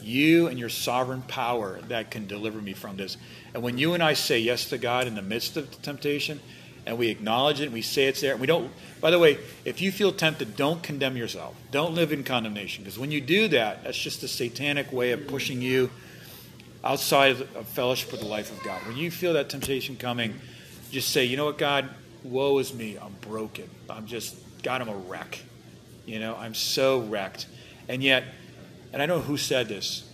[0.00, 3.16] you and your sovereign power that can deliver me from this.
[3.52, 6.40] And when you and I say yes to God in the midst of the temptation,
[6.88, 8.32] and we acknowledge it and we say it's there.
[8.32, 8.70] And we don't,
[9.02, 11.54] by the way, if you feel tempted, don't condemn yourself.
[11.70, 15.26] Don't live in condemnation because when you do that, that's just a satanic way of
[15.26, 15.90] pushing you
[16.82, 18.80] outside of fellowship with the life of God.
[18.86, 20.40] When you feel that temptation coming,
[20.90, 21.90] just say, you know what, God,
[22.24, 22.96] woe is me.
[22.96, 23.68] I'm broken.
[23.90, 25.42] I'm just, God, I'm a wreck.
[26.06, 27.48] You know, I'm so wrecked.
[27.86, 28.24] And yet,
[28.94, 30.08] and I don't know who said this,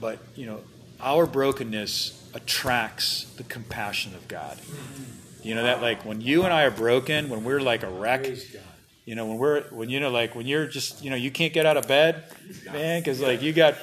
[0.00, 0.60] but, you know,
[1.00, 4.56] our brokenness attracts the compassion of God.
[5.46, 8.26] You know that like when you and I are broken, when we're like a wreck,
[9.04, 11.52] you know when we're when you know like when you're just you know you can't
[11.52, 12.24] get out of bed,
[12.72, 13.76] man, because like you got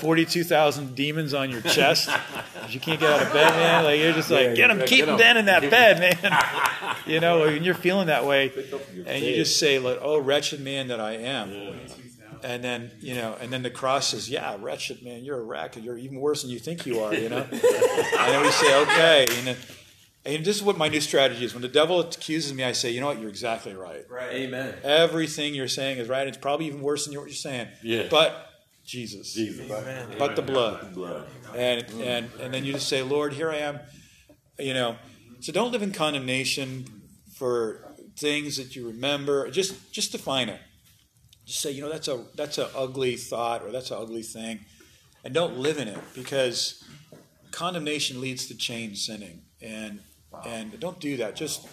[0.00, 2.08] forty-two thousand demons on your chest,
[2.68, 3.82] you can't get out of bed, man.
[3.82, 6.96] Like you're just like get them, keep them down in that bed, man.
[7.06, 8.52] you know when you're feeling that way,
[9.04, 11.80] and you just say like, oh wretched man that I am.
[12.44, 15.74] And then you know, and then the cross says, "Yeah, wretched man, you're a wreck.
[15.74, 18.82] And you're even worse than you think you are." You know, and then we say,
[18.82, 19.56] "Okay," and then
[20.28, 21.54] and this is what my new strategy is.
[21.54, 23.18] When the devil accuses me, I say, you know what?
[23.18, 24.04] You're exactly right.
[24.10, 24.32] Right.
[24.32, 24.74] Amen.
[24.84, 26.26] Everything you're saying is right.
[26.26, 27.68] It's probably even worse than what you're saying.
[27.82, 28.08] Yeah.
[28.10, 28.46] But
[28.84, 29.32] Jesus.
[29.32, 29.70] Jesus.
[29.70, 30.08] Amen.
[30.18, 30.82] But the blood.
[30.82, 31.26] The blood.
[31.56, 33.80] And, and, and then you just say, Lord, here I am.
[34.58, 34.96] You know,
[35.40, 36.84] so don't live in condemnation
[37.36, 39.50] for things that you remember.
[39.50, 40.60] Just, just define it.
[41.46, 44.60] Just say, you know, that's a, that's an ugly thought or that's an ugly thing.
[45.24, 46.84] And don't live in it because
[47.50, 49.42] condemnation leads to chain sinning.
[49.62, 50.00] And
[50.44, 50.52] Wow.
[50.52, 51.36] And don't do that.
[51.36, 51.66] Just,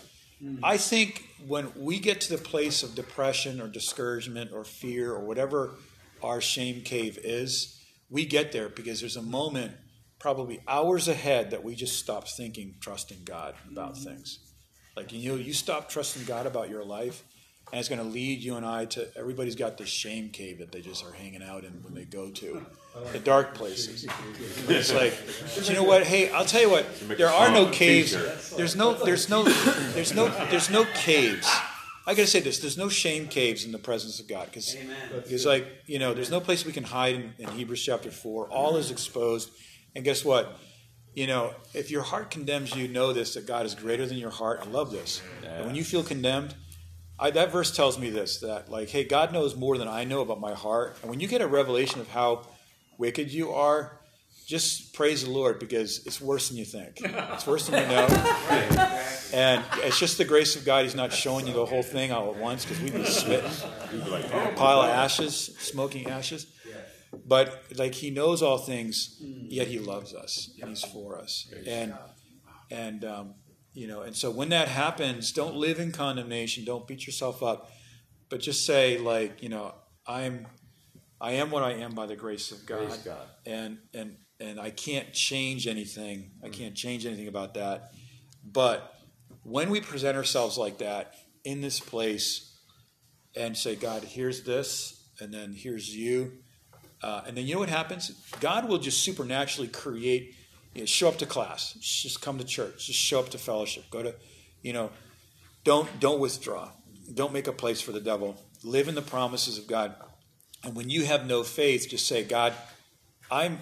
[0.44, 0.64] mm-hmm.
[0.64, 5.26] I think when we get to the place of depression or discouragement or fear or
[5.26, 5.76] whatever
[6.24, 9.74] our shame cave is, we get there because there's a moment,
[10.20, 14.04] probably hours ahead, that we just stop thinking, trusting God about mm-hmm.
[14.04, 14.40] things.
[14.96, 17.24] Like, you know, you stop trusting God about your life,
[17.76, 20.72] and it's going to lead you and I to everybody's got this shame cave that
[20.72, 22.66] they just are hanging out in when they go to
[23.12, 24.08] the dark places.
[24.70, 25.14] It's like,
[25.68, 26.04] you know what?
[26.04, 26.86] Hey, I'll tell you what.
[27.18, 28.14] There are no caves.
[28.56, 28.94] There's no.
[28.94, 29.44] There's no.
[29.44, 30.30] There's no.
[30.50, 31.54] There's no caves.
[32.08, 34.78] I gotta say this: there's no shame caves in the presence of God, because
[35.12, 38.48] because like you know, there's no place we can hide in, in Hebrews chapter four.
[38.48, 39.52] All is exposed,
[39.94, 40.58] and guess what?
[41.14, 44.30] You know, if your heart condemns you, know this that God is greater than your
[44.30, 44.62] heart.
[44.64, 45.22] I love this.
[45.46, 46.56] And when you feel condemned,
[47.20, 50.22] I, that verse tells me this that like hey god knows more than i know
[50.22, 52.48] about my heart and when you get a revelation of how
[52.98, 54.00] wicked you are
[54.46, 59.02] just praise the lord because it's worse than you think it's worse than you know
[59.34, 60.84] And it's just the grace of God.
[60.84, 63.52] He's not showing you the whole thing all at once because we'd be smitten.
[63.92, 66.48] We'd be like a pile of ashes, smoking ashes.
[67.28, 71.52] But like He knows all things, yet He loves us and He's for us.
[71.68, 71.96] And
[72.72, 73.34] and um,
[73.76, 76.64] you know, and so when that happens, don't live in condemnation.
[76.64, 77.70] Don't beat yourself up,
[78.30, 79.76] but just say like, you know,
[80.08, 80.48] I'm
[81.20, 83.28] I am what I am by the grace of God, God.
[83.46, 86.32] and and and I can't change anything.
[86.44, 87.92] I can't change anything about that.
[88.44, 88.96] But
[89.44, 92.58] when we present ourselves like that in this place
[93.36, 96.32] and say, God, here's this, and then here's you,
[97.04, 98.10] uh, and then you know what happens?
[98.40, 100.36] God will just supernaturally create.
[100.76, 101.74] You know, show up to class.
[101.80, 102.88] Just come to church.
[102.88, 103.86] Just show up to fellowship.
[103.90, 104.14] Go to,
[104.62, 104.92] you know,
[105.64, 106.70] don't don't withdraw.
[107.14, 108.36] Don't make a place for the devil.
[108.64, 109.96] Live in the promises of God.
[110.64, 112.54] And when you have no faith, just say, God,
[113.32, 113.60] I'm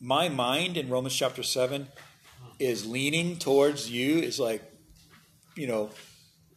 [0.00, 1.86] my mind in Romans chapter seven
[2.58, 4.18] is leaning towards you.
[4.18, 4.62] Is like,
[5.54, 5.90] you know,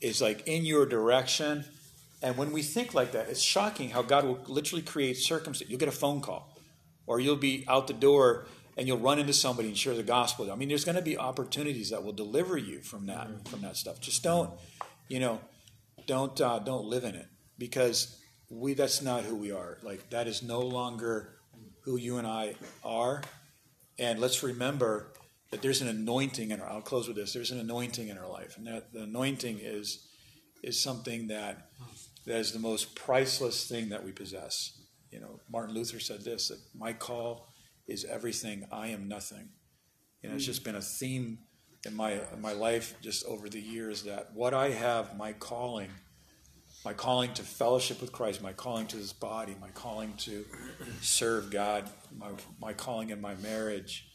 [0.02, 1.66] is like in your direction.
[2.24, 5.70] And when we think like that, it's shocking how God will literally create circumstances.
[5.70, 6.58] You'll get a phone call,
[7.06, 10.52] or you'll be out the door and you'll run into somebody and share the gospel.
[10.52, 13.78] I mean, there's going to be opportunities that will deliver you from that from that
[13.78, 14.00] stuff.
[14.00, 14.52] Just don't,
[15.08, 15.40] you know,
[16.08, 19.78] don't uh, don't live in it because we that's not who we are.
[19.84, 21.36] Like that is no longer
[21.82, 23.22] who you and I are.
[24.00, 25.14] And let's remember
[25.52, 26.70] that there's an anointing in our.
[26.70, 27.34] I'll close with this.
[27.34, 30.08] There's an anointing in our life, and that the anointing is
[30.64, 31.70] is something that
[32.26, 34.80] that is the most priceless thing that we possess.
[35.12, 37.53] You know, Martin Luther said this: that my call
[37.88, 38.66] is everything.
[38.72, 39.50] I am nothing.
[40.22, 41.40] You know, it's just been a theme
[41.86, 45.90] in my in my life just over the years that what I have, my calling,
[46.86, 50.46] my calling to fellowship with Christ, my calling to this body, my calling to
[51.02, 54.08] serve God, my my calling in my marriage,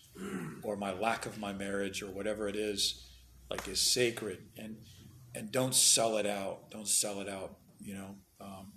[0.62, 3.06] or my lack of my marriage, or whatever it is,
[3.50, 4.76] like is sacred, and
[5.34, 6.70] and don't sell it out.
[6.70, 7.58] Don't sell it out.
[7.80, 8.14] You know.
[8.40, 8.72] Um,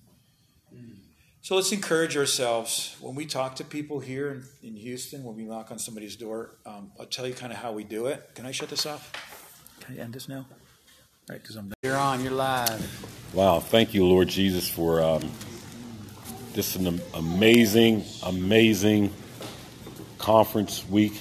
[1.41, 5.43] so let's encourage ourselves when we talk to people here in, in Houston, when we
[5.43, 6.55] knock on somebody's door.
[6.65, 8.29] Um, I'll tell you kind of how we do it.
[8.35, 9.11] Can I shut this off?
[9.79, 10.45] Can I end this now?
[10.45, 10.45] All
[11.29, 11.73] right, because I'm done.
[11.83, 12.23] You're on.
[12.23, 13.33] You're live.
[13.33, 15.31] Wow, thank you, Lord Jesus, for um,
[16.53, 19.11] this an amazing, amazing
[20.17, 21.19] conference week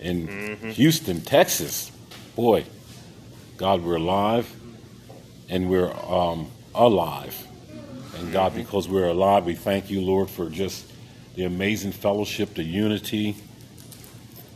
[0.00, 1.90] in Houston, Texas.
[2.36, 2.66] Boy,
[3.56, 4.52] God, we're alive
[5.48, 7.46] and we're um, alive.
[8.18, 10.90] And God, because we're alive, we thank you, Lord, for just
[11.34, 13.36] the amazing fellowship, the unity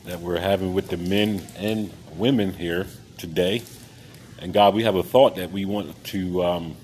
[0.04, 2.86] that we're having with the men and women here
[3.18, 3.62] today.
[4.38, 6.76] And God, we have a thought that we want to, um,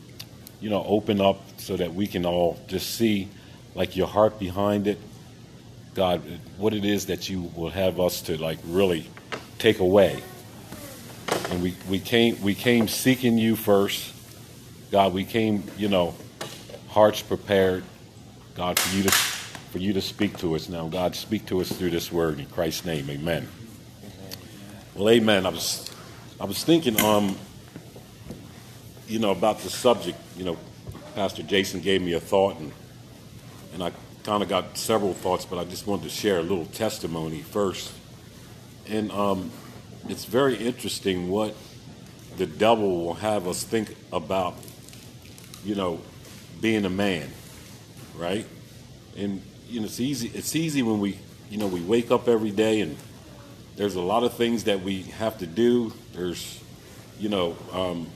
[0.60, 3.28] you know, open up so that we can all just see,
[3.74, 4.98] like your heart behind it,
[5.94, 6.22] God,
[6.58, 9.06] what it is that you will have us to like really
[9.58, 10.20] take away.
[11.50, 14.12] And we, we came we came seeking you first,
[14.90, 15.14] God.
[15.14, 16.14] We came, you know,
[16.94, 17.83] hearts prepared,
[18.54, 20.87] God, for you to for you to speak to us now.
[20.87, 23.48] God, speak to us through this word in Christ's name, Amen.
[24.94, 25.44] Well, Amen.
[25.44, 25.90] I was
[26.40, 27.37] I was thinking, um,
[29.09, 30.16] you know, about the subject.
[30.37, 30.57] You know,
[31.16, 32.70] Pastor Jason gave me a thought, and
[33.72, 33.90] and I
[34.22, 37.92] kind of got several thoughts, but I just wanted to share a little testimony first.
[38.88, 39.50] And um,
[40.09, 41.57] it's very interesting what
[42.37, 44.54] the devil will have us think about,
[45.64, 46.00] you know,
[46.60, 47.30] being a man,
[48.16, 48.46] right?
[49.16, 50.30] And you know, it's easy.
[50.34, 51.18] It's easy when we,
[51.50, 52.96] you know, we wake up every day and
[53.76, 55.92] there's a lot of things that we have to do.
[56.12, 56.60] There's,
[57.18, 58.06] you know, um,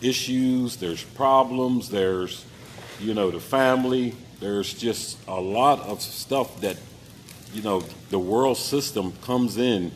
[0.00, 0.76] issues.
[0.76, 1.88] There's problems.
[1.88, 2.44] There's,
[3.00, 4.14] you know, the family.
[4.40, 6.76] There's just a lot of stuff that,
[7.52, 9.92] you know, the world system comes in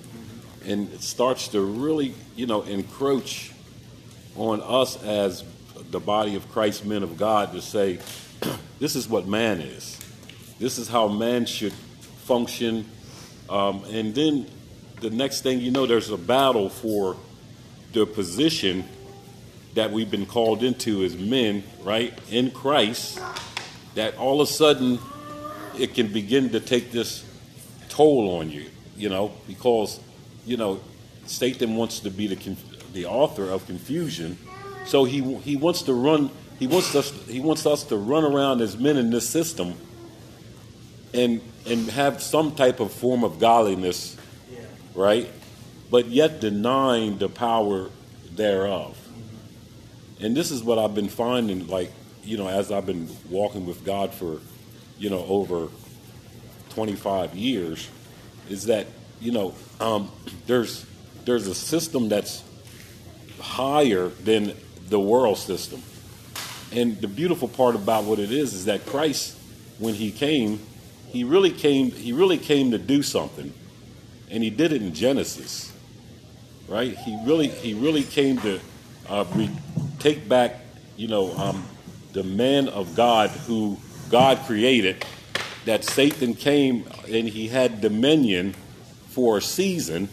[0.64, 3.52] and it starts to really, you know, encroach
[4.36, 5.44] on us as
[5.90, 7.98] the body of Christ, men of God, to say,
[8.78, 9.98] this is what man is.
[10.58, 12.86] This is how man should function.
[13.48, 14.46] Um, and then
[15.00, 17.16] the next thing you know, there's a battle for
[17.92, 18.84] the position
[19.74, 23.20] that we've been called into as men, right, in Christ,
[23.94, 24.98] that all of a sudden
[25.78, 27.24] it can begin to take this
[27.88, 28.66] toll on you,
[28.96, 30.00] you know, because,
[30.46, 30.80] you know,
[31.26, 32.56] Satan wants to be the,
[32.92, 34.38] the author of confusion.
[34.86, 38.60] So he, he wants to run, he wants us, he wants us to run around
[38.60, 39.74] as men in this system
[41.12, 44.16] and, and have some type of form of godliness
[44.96, 45.30] right?
[45.90, 47.90] But yet denying the power
[48.32, 48.98] thereof.
[50.20, 51.92] And this is what I've been finding, like,
[52.24, 54.40] you know, as I've been walking with God for,
[54.98, 55.68] you know, over
[56.70, 57.88] 25 years,
[58.48, 58.86] is that,
[59.20, 60.10] you know, um,
[60.46, 60.84] there's
[61.24, 62.42] there's a system that's
[63.40, 64.54] higher than
[64.88, 65.82] the world system.
[66.72, 69.36] And the beautiful part about what it is is that Christ,
[69.78, 70.60] when he came,
[71.08, 73.52] he really came he really came to do something.
[74.30, 75.72] And he did it in Genesis.
[76.68, 76.96] Right?
[76.96, 78.60] He really he really came to
[79.08, 79.50] uh, re-
[80.00, 80.56] take back,
[80.96, 81.64] you know, um,
[82.12, 83.78] the man of God who
[84.10, 85.04] God created,
[85.64, 88.54] that Satan came and he had dominion
[89.10, 90.08] for a season,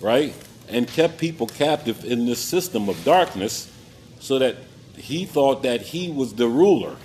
[0.00, 0.34] right?
[0.68, 3.72] And kept people captive in this system of darkness
[4.20, 4.56] so that
[4.96, 6.96] he thought that he was the ruler.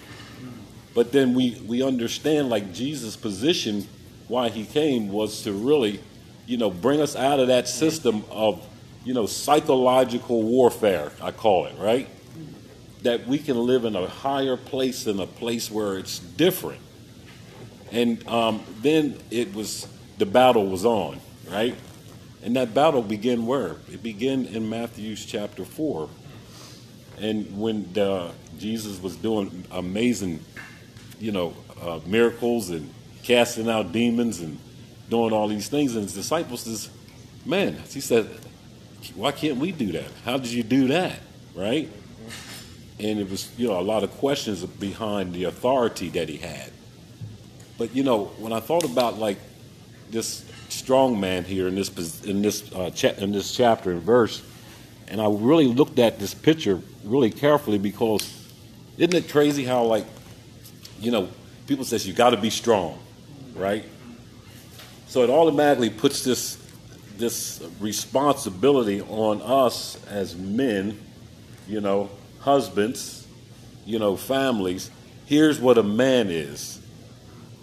[0.93, 3.87] But then we, we understand like Jesus' position
[4.27, 6.01] why he came was to really,
[6.45, 8.65] you know, bring us out of that system of,
[9.05, 12.09] you know, psychological warfare, I call it, right?
[13.03, 16.81] That we can live in a higher place in a place where it's different.
[17.91, 19.87] And um, then it was,
[20.17, 21.75] the battle was on, right?
[22.43, 23.77] And that battle began where?
[23.91, 26.09] It began in Matthew's chapter 4.
[27.19, 30.43] And when the, Jesus was doing amazing,
[31.19, 32.91] you know, uh, miracles and
[33.23, 34.57] casting out demons and
[35.09, 36.89] doing all these things, and his disciples says,
[37.45, 38.27] "Man," he said,
[39.15, 40.09] "Why can't we do that?
[40.25, 41.19] How did you do that?"
[41.53, 41.89] Right?
[42.99, 46.71] And it was, you know, a lot of questions behind the authority that he had.
[47.77, 49.37] But you know, when I thought about like
[50.11, 54.41] this strong man here in this in this uh, cha- in this chapter and verse,
[55.11, 58.49] and I really looked at this picture really carefully because
[58.97, 60.05] isn't it crazy how like
[60.99, 61.27] you know
[61.67, 62.97] people says you got to be strong,
[63.53, 63.83] right?
[65.07, 66.57] So it automatically puts this
[67.17, 70.97] this responsibility on us as men,
[71.67, 72.09] you know,
[72.39, 73.27] husbands,
[73.85, 74.89] you know, families.
[75.25, 76.79] Here's what a man is.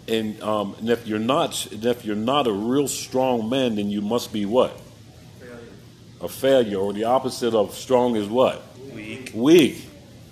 [0.07, 4.01] And, um, and if you're not if you're not a real strong man, then you
[4.01, 4.79] must be what?
[6.21, 8.61] A failure, or the opposite of strong is what?
[8.93, 9.31] Weak.
[9.33, 9.85] Weak,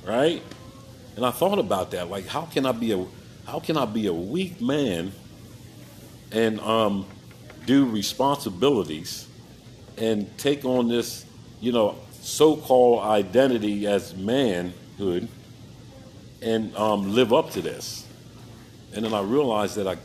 [0.05, 0.41] right?
[1.15, 2.09] And I thought about that.
[2.09, 3.05] Like, how can I be a
[3.45, 5.13] how can I be a weak man
[6.33, 7.05] and um,
[7.65, 9.25] do responsibilities
[9.97, 11.25] and take on this,
[11.61, 15.29] you know, so-called identity as manhood
[16.41, 18.05] and um, live up to this?
[18.93, 19.95] And then I realized that I,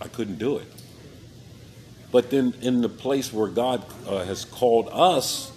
[0.00, 0.73] I couldn't do it.
[2.14, 5.50] But then in the place where God uh, has called us,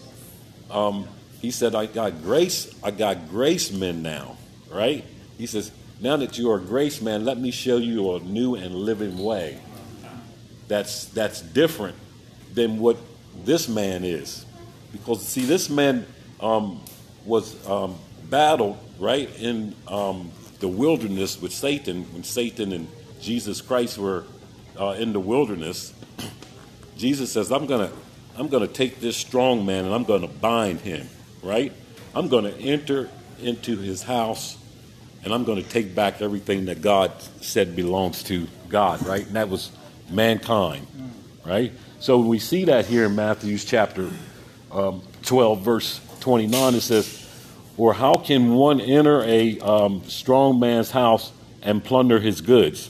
[0.72, 1.08] um,
[1.40, 4.38] he said, I got grace, I got grace men now,
[4.72, 5.06] right?
[5.38, 8.74] He says, now that you are grace man, let me show you a new and
[8.74, 9.60] living way.
[10.68, 11.96] That's that's different
[12.56, 12.98] than what
[13.46, 14.44] this man is.
[14.92, 16.08] Because see, this man
[16.40, 16.82] um,
[17.24, 18.00] was um,
[18.32, 22.88] battled right in um, the wilderness with Satan, when Satan and
[23.22, 24.24] Jesus Christ were
[24.76, 25.94] uh, in the wilderness,
[26.98, 27.92] Jesus says, "I'm gonna,
[28.38, 31.08] I'm gonna take this strong man and I'm gonna bind him,
[31.44, 31.72] right?
[32.16, 33.10] I'm gonna enter
[33.42, 34.58] into his house,
[35.24, 39.26] and I'm gonna take back everything that God said belongs to God, right?
[39.26, 39.72] And that was
[40.10, 40.88] mankind,
[41.46, 41.72] right?
[42.00, 44.10] So we see that here in Matthew's chapter
[44.72, 46.76] um, 12, verse 29.
[46.76, 47.24] It says."
[47.78, 51.32] Or how can one enter a um, strong man's house
[51.62, 52.90] and plunder his goods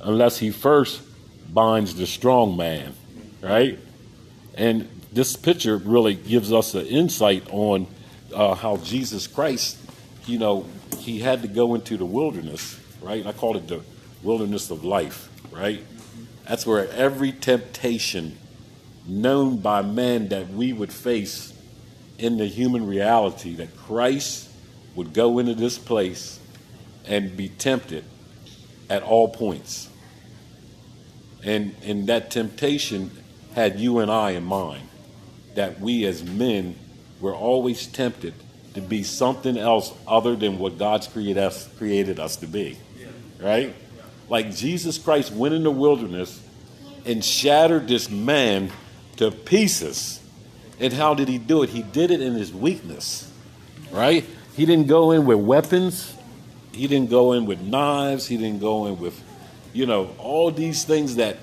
[0.00, 1.00] unless he first
[1.54, 2.94] binds the strong man,
[3.40, 3.78] right?
[4.56, 7.86] And this picture really gives us an insight on
[8.34, 9.78] uh, how Jesus Christ,
[10.26, 10.66] you know,
[10.98, 13.24] he had to go into the wilderness, right?
[13.24, 13.80] I call it the
[14.22, 15.82] wilderness of life, right?
[16.48, 18.36] That's where every temptation
[19.06, 21.52] known by man that we would face
[22.18, 24.48] in the human reality that Christ
[24.94, 26.40] would go into this place
[27.06, 28.04] and be tempted
[28.88, 29.88] at all points.
[31.44, 33.10] And, and that temptation
[33.54, 34.88] had you and I in mind.
[35.54, 36.76] That we as men
[37.20, 38.34] were always tempted
[38.74, 42.78] to be something else other than what God's created us, created us to be.
[43.40, 43.74] Right?
[44.28, 46.42] Like Jesus Christ went in the wilderness
[47.04, 48.70] and shattered this man
[49.16, 50.20] to pieces.
[50.80, 51.70] And how did he do it?
[51.70, 53.30] He did it in his weakness.
[53.92, 54.24] Right?
[54.56, 56.14] He didn't go in with weapons.
[56.72, 58.26] He didn't go in with knives.
[58.26, 59.22] He didn't go in with,
[59.74, 61.36] you know, all these things that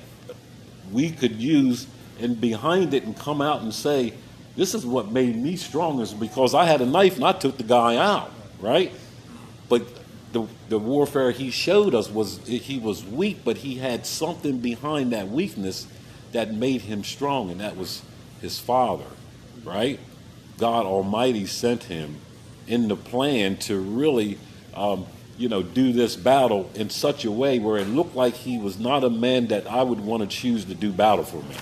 [0.92, 1.86] we could use
[2.20, 4.14] and behind it and come out and say,
[4.56, 7.58] this is what made me strong is because I had a knife and I took
[7.58, 8.92] the guy out, right?
[9.70, 9.84] But
[10.34, 15.12] the, the warfare he showed us was he was weak, but he had something behind
[15.14, 15.88] that weakness
[16.32, 18.02] that made him strong, and that was
[18.42, 19.06] his father,
[19.64, 20.00] right?
[20.58, 22.18] God Almighty sent him
[22.68, 24.38] in the plan to really,
[24.74, 25.06] um,
[25.42, 28.80] you know, do this battle in such a way where it looked like he was
[28.80, 31.56] not a man that I would want to choose to do battle for me.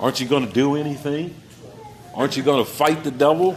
[0.00, 1.32] Aren't you going to do anything?
[2.12, 3.56] Aren't you going to fight the devil?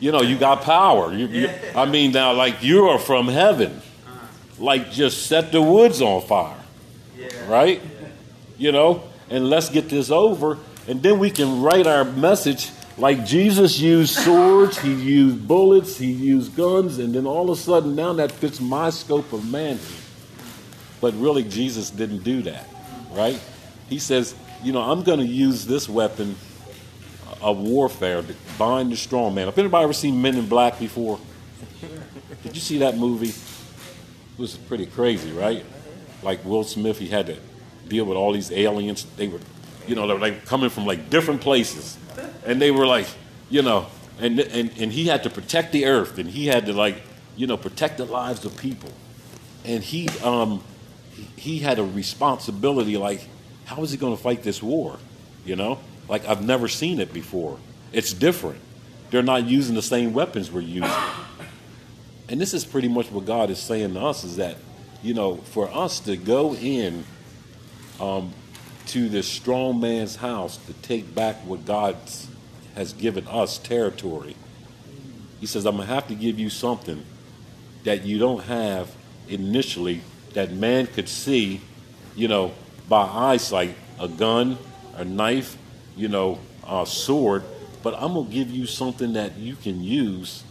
[0.00, 1.14] You know, you got power.
[1.14, 3.72] You, you, I mean, now, like you are from heaven.
[4.06, 4.26] Uh-huh.
[4.58, 6.60] Like, just set the woods on fire.
[7.46, 7.80] Right?
[8.58, 10.58] You know, and let's get this over.
[10.86, 16.12] And then we can write our message like Jesus used swords, he used bullets, he
[16.12, 20.00] used guns, and then all of a sudden now that fits my scope of manhood.
[21.00, 22.66] But really, Jesus didn't do that,
[23.12, 23.40] right?
[23.88, 26.36] He says, you know, I'm going to use this weapon
[27.42, 29.46] of warfare to bind the strong man.
[29.46, 31.18] Have anybody ever seen Men in Black before?
[32.42, 33.28] Did you see that movie?
[33.28, 35.64] It was pretty crazy, right?
[36.22, 37.36] Like Will Smith, he had to
[37.88, 39.04] deal with all these aliens.
[39.16, 39.40] They were,
[39.86, 41.98] you know, they were like coming from like different places
[42.44, 43.06] and they were like,
[43.50, 43.86] you know,
[44.20, 47.02] and, and, and he had to protect the earth, and he had to like,
[47.36, 48.90] you know, protect the lives of people,
[49.64, 50.62] and he um,
[51.36, 52.96] he had a responsibility.
[52.96, 53.26] Like,
[53.64, 54.98] how is he going to fight this war?
[55.44, 57.58] You know, like I've never seen it before.
[57.92, 58.60] It's different.
[59.10, 60.90] They're not using the same weapons we're using.
[62.28, 64.56] And this is pretty much what God is saying to us: is that,
[65.02, 67.04] you know, for us to go in
[68.00, 68.32] um,
[68.88, 71.96] to this strong man's house to take back what God
[72.74, 74.36] has given us territory.
[75.40, 77.04] He says, I'm going to have to give you something
[77.84, 78.94] that you don't have
[79.28, 80.00] initially
[80.32, 81.60] that man could see,
[82.16, 82.52] you know,
[82.88, 84.58] by eyesight a gun,
[84.94, 85.56] a knife,
[85.96, 87.44] you know, a sword.
[87.82, 90.42] But I'm going to give you something that you can use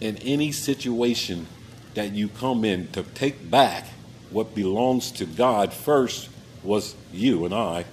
[0.00, 1.46] in any situation
[1.94, 3.86] that you come in to take back
[4.30, 6.28] what belongs to God first
[6.64, 7.84] was you and I.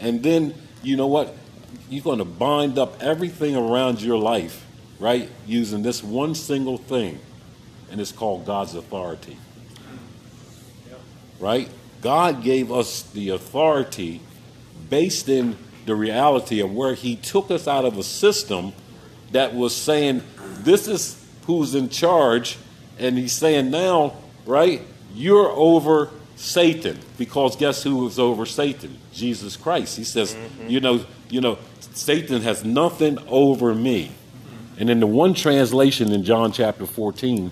[0.00, 1.34] And then, you know what?
[1.88, 4.64] you're going to bind up everything around your life,
[4.98, 5.28] right?
[5.46, 7.20] Using this one single thing,
[7.90, 9.36] and it's called God's authority.
[11.38, 11.68] Right?
[12.00, 14.20] God gave us the authority
[14.88, 18.72] based in the reality of where He took us out of a system
[19.32, 20.22] that was saying,
[20.60, 22.56] This is who's in charge.
[22.98, 24.14] And He's saying, Now,
[24.46, 24.82] right?
[25.14, 28.98] You're over Satan because guess who was over Satan?
[29.12, 29.96] Jesus Christ.
[29.96, 30.68] He says, mm-hmm.
[30.68, 31.58] you know, you know,
[31.94, 34.12] Satan has nothing over me.
[34.78, 37.50] And in the one translation in John chapter 14,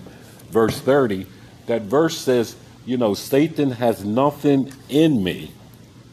[0.49, 1.25] verse 30,
[1.67, 2.55] that verse says,
[2.85, 5.51] you know, Satan has nothing in me.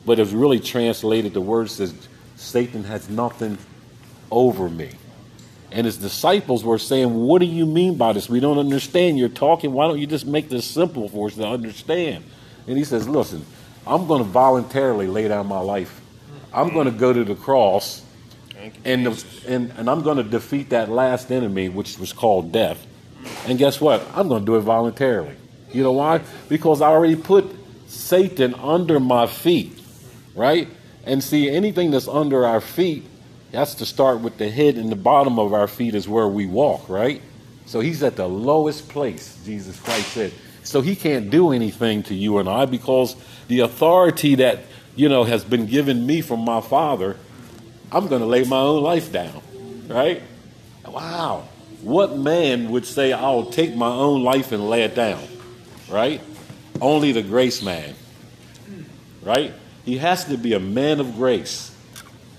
[0.07, 1.95] But it's really translated, the word says,
[2.37, 3.59] Satan has nothing
[4.31, 4.91] over me.
[5.73, 8.29] And his disciples were saying, What do you mean by this?
[8.29, 9.19] We don't understand.
[9.19, 9.73] You're talking.
[9.73, 12.25] Why don't you just make this simple for us to understand?
[12.71, 13.45] And he says, Listen,
[13.85, 16.01] I'm going to voluntarily lay down my life.
[16.55, 18.05] I'm going to go to the cross
[18.85, 22.87] and, the, and, and I'm going to defeat that last enemy, which was called death.
[23.47, 24.07] And guess what?
[24.15, 25.35] I'm going to do it voluntarily.
[25.73, 26.21] You know why?
[26.49, 27.45] Because I already put
[27.89, 29.81] Satan under my feet,
[30.37, 30.69] right?
[31.05, 33.05] And see, anything that's under our feet,
[33.51, 36.47] that's to start with the head and the bottom of our feet is where we
[36.47, 37.21] walk, right?
[37.67, 40.33] So he's at the lowest place, Jesus Christ said.
[40.71, 43.17] So he can't do anything to you and I because
[43.49, 44.61] the authority that,
[44.95, 47.17] you know, has been given me from my Father
[47.93, 49.43] I'm going to lay my own life down,
[49.89, 50.23] right?
[50.87, 51.49] Wow.
[51.83, 55.23] What man would say, I'll take my own life and lay it down,
[55.89, 56.21] right?
[56.81, 57.95] Only the grace man,
[59.23, 59.53] right?
[59.85, 61.75] He has to be a man of grace.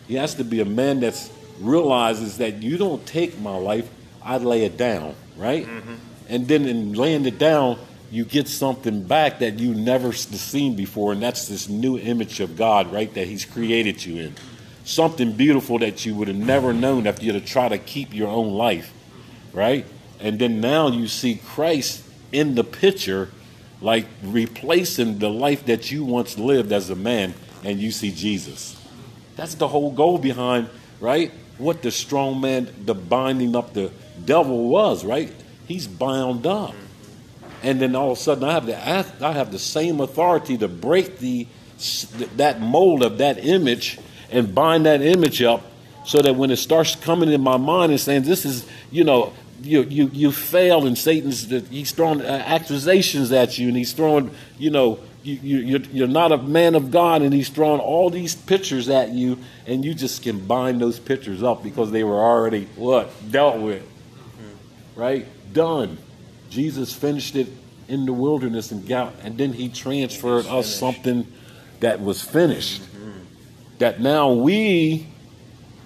[0.08, 1.30] He has to be a man that
[1.60, 3.90] realizes that you don't take my life,
[4.24, 5.66] I lay it down, right?
[5.66, 5.96] Mm-hmm.
[6.30, 7.78] And then in laying it down,
[8.12, 12.56] you get something back that you never seen before, and that's this new image of
[12.56, 13.12] God, right?
[13.14, 14.36] That He's created you in
[14.84, 18.28] something beautiful that you would have never known if you'd have tried to keep your
[18.28, 18.94] own life,
[19.54, 19.86] right?
[20.20, 23.30] And then now you see Christ in the picture,
[23.82, 27.34] like replacing the life that you once lived as a man,
[27.64, 28.80] and you see Jesus.
[29.36, 31.32] That's the whole goal behind, right?
[31.58, 33.92] What the strong man, the binding up the
[34.24, 35.32] devil was, right?
[35.68, 36.76] He's bound up.
[37.64, 40.68] And then all of a sudden, I have the I have the same authority to
[40.68, 41.48] break the
[42.38, 44.00] that mold of that image
[44.32, 45.64] and bind that image up
[46.06, 49.34] so that when it starts coming in my mind and saying, this is, you know,
[49.62, 54.32] you you you fail and Satan's he's throwing uh, accusations at you and he's throwing
[54.58, 58.10] you know you, you you're, you're not a man of God and he's throwing all
[58.10, 59.38] these pictures at you
[59.68, 63.84] and you just can bind those pictures up because they were already what dealt with.
[63.84, 65.00] Mm-hmm.
[65.00, 65.54] right?
[65.54, 66.00] Done
[66.52, 67.48] Jesus finished it
[67.88, 71.26] in the wilderness and got and then he transferred us something
[71.80, 72.84] that was finished
[73.80, 75.08] that now we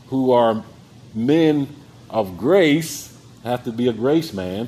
[0.07, 0.65] who are
[1.13, 1.65] men
[2.09, 4.67] of grace have to be a grace man.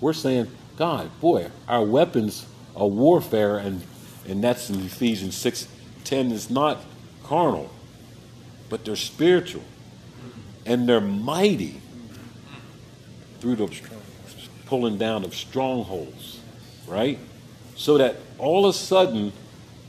[0.00, 3.82] We're saying, God, boy, our weapons of warfare, and,
[4.28, 5.66] and that's in Ephesians 6
[6.04, 6.78] 10, is not
[7.24, 7.70] carnal,
[8.68, 9.64] but they're spiritual.
[10.64, 11.80] and they're mighty
[13.40, 13.66] through the
[14.70, 16.38] pulling down of strongholds,
[16.86, 17.18] right?
[17.74, 19.32] So that all of a sudden,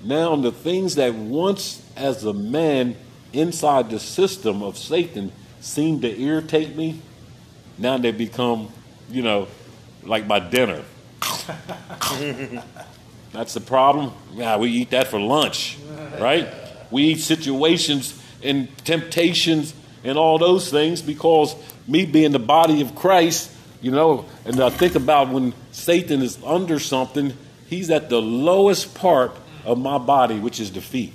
[0.04, 2.96] now the things that once as a man
[3.32, 7.00] inside the system of Satan seemed to irritate me,
[7.78, 8.70] now they become,
[9.08, 9.48] you know,
[10.04, 10.84] like my dinner.
[13.32, 14.14] That's the problem.
[14.34, 15.78] Yeah, we eat that for lunch,
[16.20, 16.48] right?
[16.90, 21.56] We eat situations and temptations and all those things because
[21.88, 23.52] me being the body of Christ,
[23.82, 27.34] you know, and I think about when Satan is under something,
[27.68, 31.14] he's at the lowest part of my body, which is the feet,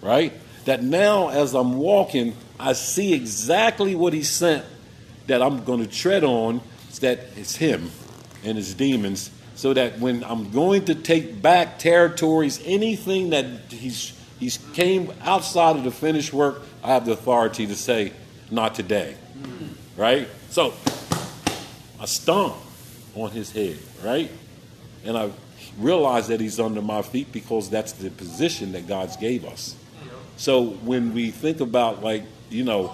[0.00, 0.32] right?
[0.64, 4.64] That now as I'm walking, I see exactly what he sent
[5.26, 6.60] that I'm going to tread on,
[7.00, 7.90] that it's him
[8.42, 14.12] and his demons, so that when I'm going to take back territories, anything that he's
[14.38, 18.12] he's came outside of the finished work, I have the authority to say,
[18.50, 19.16] not today.
[19.96, 20.28] Right?
[20.50, 20.74] So
[22.00, 22.56] I stomp
[23.14, 24.30] on his head, right?
[25.04, 25.30] And I
[25.78, 29.74] realize that he's under my feet because that's the position that God's gave us.
[30.36, 32.88] So when we think about like, you know,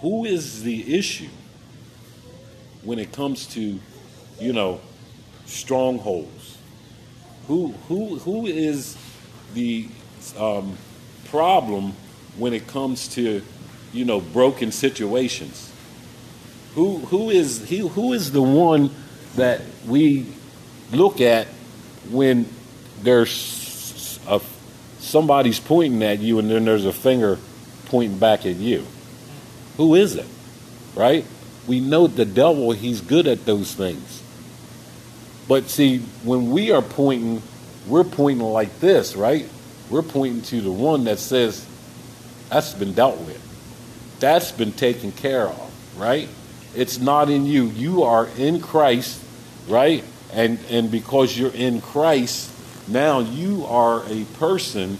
[0.00, 1.28] who is the issue
[2.82, 3.78] when it comes to,
[4.40, 4.80] you know,
[5.46, 6.58] strongholds?
[7.46, 8.96] Who who who is
[9.54, 9.88] the
[10.36, 10.76] um,
[11.26, 11.92] problem
[12.36, 13.42] when it comes to,
[13.92, 15.67] you know, broken situations?
[16.74, 17.78] Who who is he?
[17.78, 18.90] Who is the one
[19.36, 20.26] that we
[20.92, 21.46] look at
[22.10, 22.48] when
[23.02, 24.40] there's a,
[24.98, 27.38] somebody's pointing at you and then there's a finger
[27.86, 28.86] pointing back at you?
[29.76, 30.26] Who is it?
[30.94, 31.24] Right?
[31.66, 34.22] We know the devil, he's good at those things.
[35.46, 37.42] But see, when we are pointing,
[37.86, 39.48] we're pointing like this, right?
[39.90, 41.66] We're pointing to the one that says,
[42.50, 43.42] that's been dealt with.
[44.20, 46.28] That's been taken care of, right?
[46.74, 47.66] It's not in you.
[47.66, 49.22] You are in Christ,
[49.68, 50.04] right?
[50.32, 52.50] And and because you're in Christ,
[52.88, 54.98] now you are a person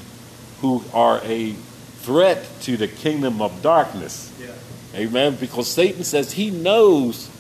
[0.60, 1.52] who are a
[2.00, 4.32] threat to the kingdom of darkness.
[4.40, 4.54] Yeah.
[4.94, 5.36] Amen.
[5.36, 7.30] Because Satan says he knows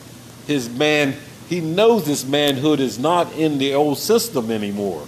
[0.46, 1.14] his man,
[1.48, 5.06] he knows his manhood is not in the old system anymore.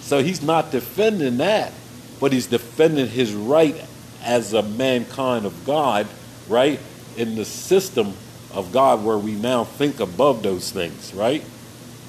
[0.00, 1.72] So he's not defending that,
[2.20, 3.76] but he's defending his right
[4.22, 6.06] as a mankind of God,
[6.48, 6.78] right?
[7.16, 8.14] In the system
[8.52, 11.44] of God where we now think above those things, right?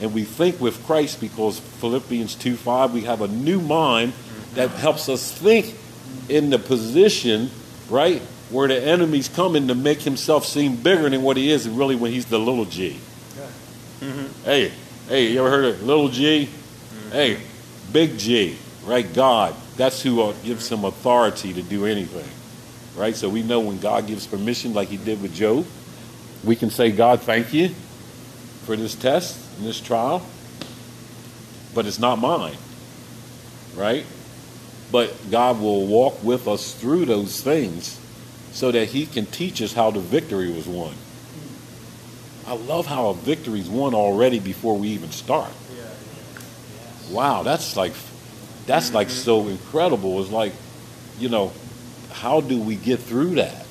[0.01, 4.13] And we think with Christ because Philippians 2 5, we have a new mind
[4.55, 5.75] that helps us think
[6.29, 7.49] in the position,
[7.89, 11.95] right, where the enemy's coming to make himself seem bigger than what he is, really
[11.95, 12.99] when he's the little g.
[13.99, 14.43] Mm-hmm.
[14.43, 14.71] Hey,
[15.07, 16.47] hey, you ever heard of little g?
[16.47, 17.11] Mm-hmm.
[17.11, 17.39] Hey,
[17.93, 19.11] big G, right?
[19.13, 19.55] God.
[19.77, 22.29] That's who gives him authority to do anything,
[22.95, 23.15] right?
[23.15, 25.65] So we know when God gives permission, like he did with Job,
[26.43, 27.69] we can say, God, thank you
[28.65, 30.25] for this test and this trial,
[31.73, 32.57] but it's not mine,
[33.75, 34.05] right?
[34.91, 37.99] But God will walk with us through those things
[38.51, 40.93] so that He can teach us how the victory was won.
[42.45, 45.51] I love how a victory's won already before we even start.
[47.09, 47.93] Wow, that's like
[48.65, 50.21] that's like so incredible.
[50.21, 50.53] It's like,
[51.19, 51.51] you know,
[52.11, 53.65] how do we get through that?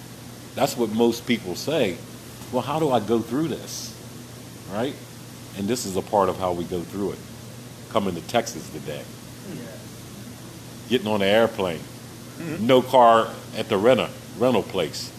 [0.54, 1.96] That's what most people say.
[2.52, 3.98] Well, how do I go through this?
[4.70, 4.94] Right?
[5.56, 7.18] And this is a part of how we go through it.
[7.90, 9.02] Coming to Texas today.
[10.88, 11.80] Getting on an airplane.
[12.38, 12.66] Mm-hmm.
[12.66, 15.10] No car at the rental rental place.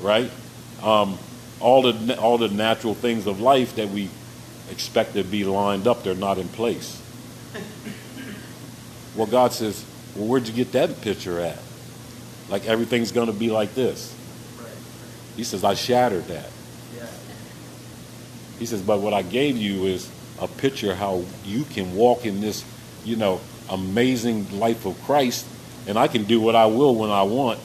[0.00, 0.30] Right?
[0.82, 1.18] Um,
[1.60, 4.10] all the all the natural things of life that we
[4.70, 7.00] expect to be lined up, they're not in place.
[9.16, 11.58] well, God says, well, where'd you get that picture at?
[12.48, 14.14] Like everything's going to be like this.
[15.36, 16.48] He says, I shattered that.
[18.58, 22.40] He says, but what I gave you is a picture how you can walk in
[22.40, 22.64] this,
[23.04, 23.40] you know,
[23.70, 25.46] amazing life of Christ,
[25.86, 27.60] and I can do what I will when I want,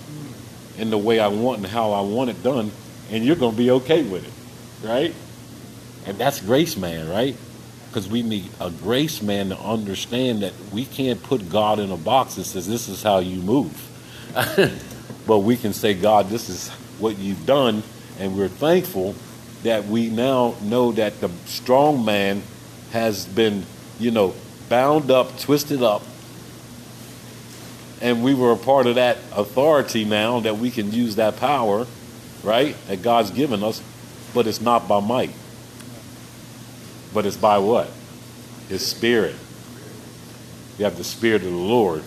[0.78, 2.72] in the way I want and how I want it done,
[3.12, 5.14] and you're going to be okay with it, right?
[6.06, 7.36] And that's grace, man, right?
[7.88, 11.98] Because we need a grace man to understand that we can't put God in a
[11.98, 13.74] box that says this is how you move,
[15.28, 16.70] but we can say, God, this is
[17.00, 17.84] what you've done,
[18.20, 19.16] and we're thankful
[19.64, 22.42] that we now know that the strong man
[22.92, 23.66] has been,
[24.00, 24.34] you know,
[24.70, 26.04] bound up, twisted up,
[28.02, 31.86] and we were a part of that authority now that we can use that power,
[32.44, 33.82] right, that God's given us,
[34.34, 35.32] but it's not by might.
[37.14, 37.92] But it's by what?
[38.70, 39.36] His spirit.
[40.78, 42.04] We have the spirit of the Lord.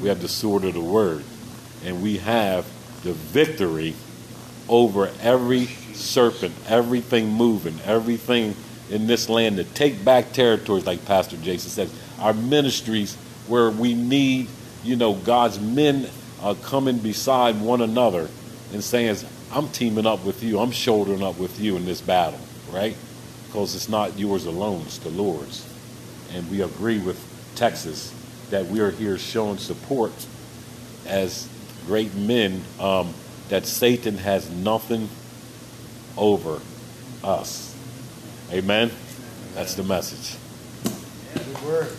[0.00, 1.24] We have the sword of the word.
[1.84, 2.64] And we have
[3.02, 3.94] the victory
[4.68, 8.54] over every serpent, everything moving, everything
[8.90, 11.94] in this land to take back territories, like Pastor Jason says.
[12.18, 13.16] Our ministries
[13.46, 14.48] where we need,
[14.82, 16.08] you know, God's men
[16.42, 18.28] uh, coming beside one another
[18.72, 19.16] and saying,
[19.52, 22.40] I'm teaming up with you, I'm shouldering up with you in this battle,
[22.70, 22.96] right?
[23.46, 25.70] Because it's not yours alone, it's the Lord's.
[26.32, 27.22] And we agree with
[27.54, 28.12] Texas
[28.50, 30.12] that we are here showing support
[31.06, 31.48] as
[31.86, 33.12] great men um,
[33.48, 35.08] that Satan has nothing
[36.16, 36.60] over
[37.22, 37.74] us.
[38.52, 38.90] Amen?
[39.54, 40.36] That's the message.
[41.64, 41.92] Word.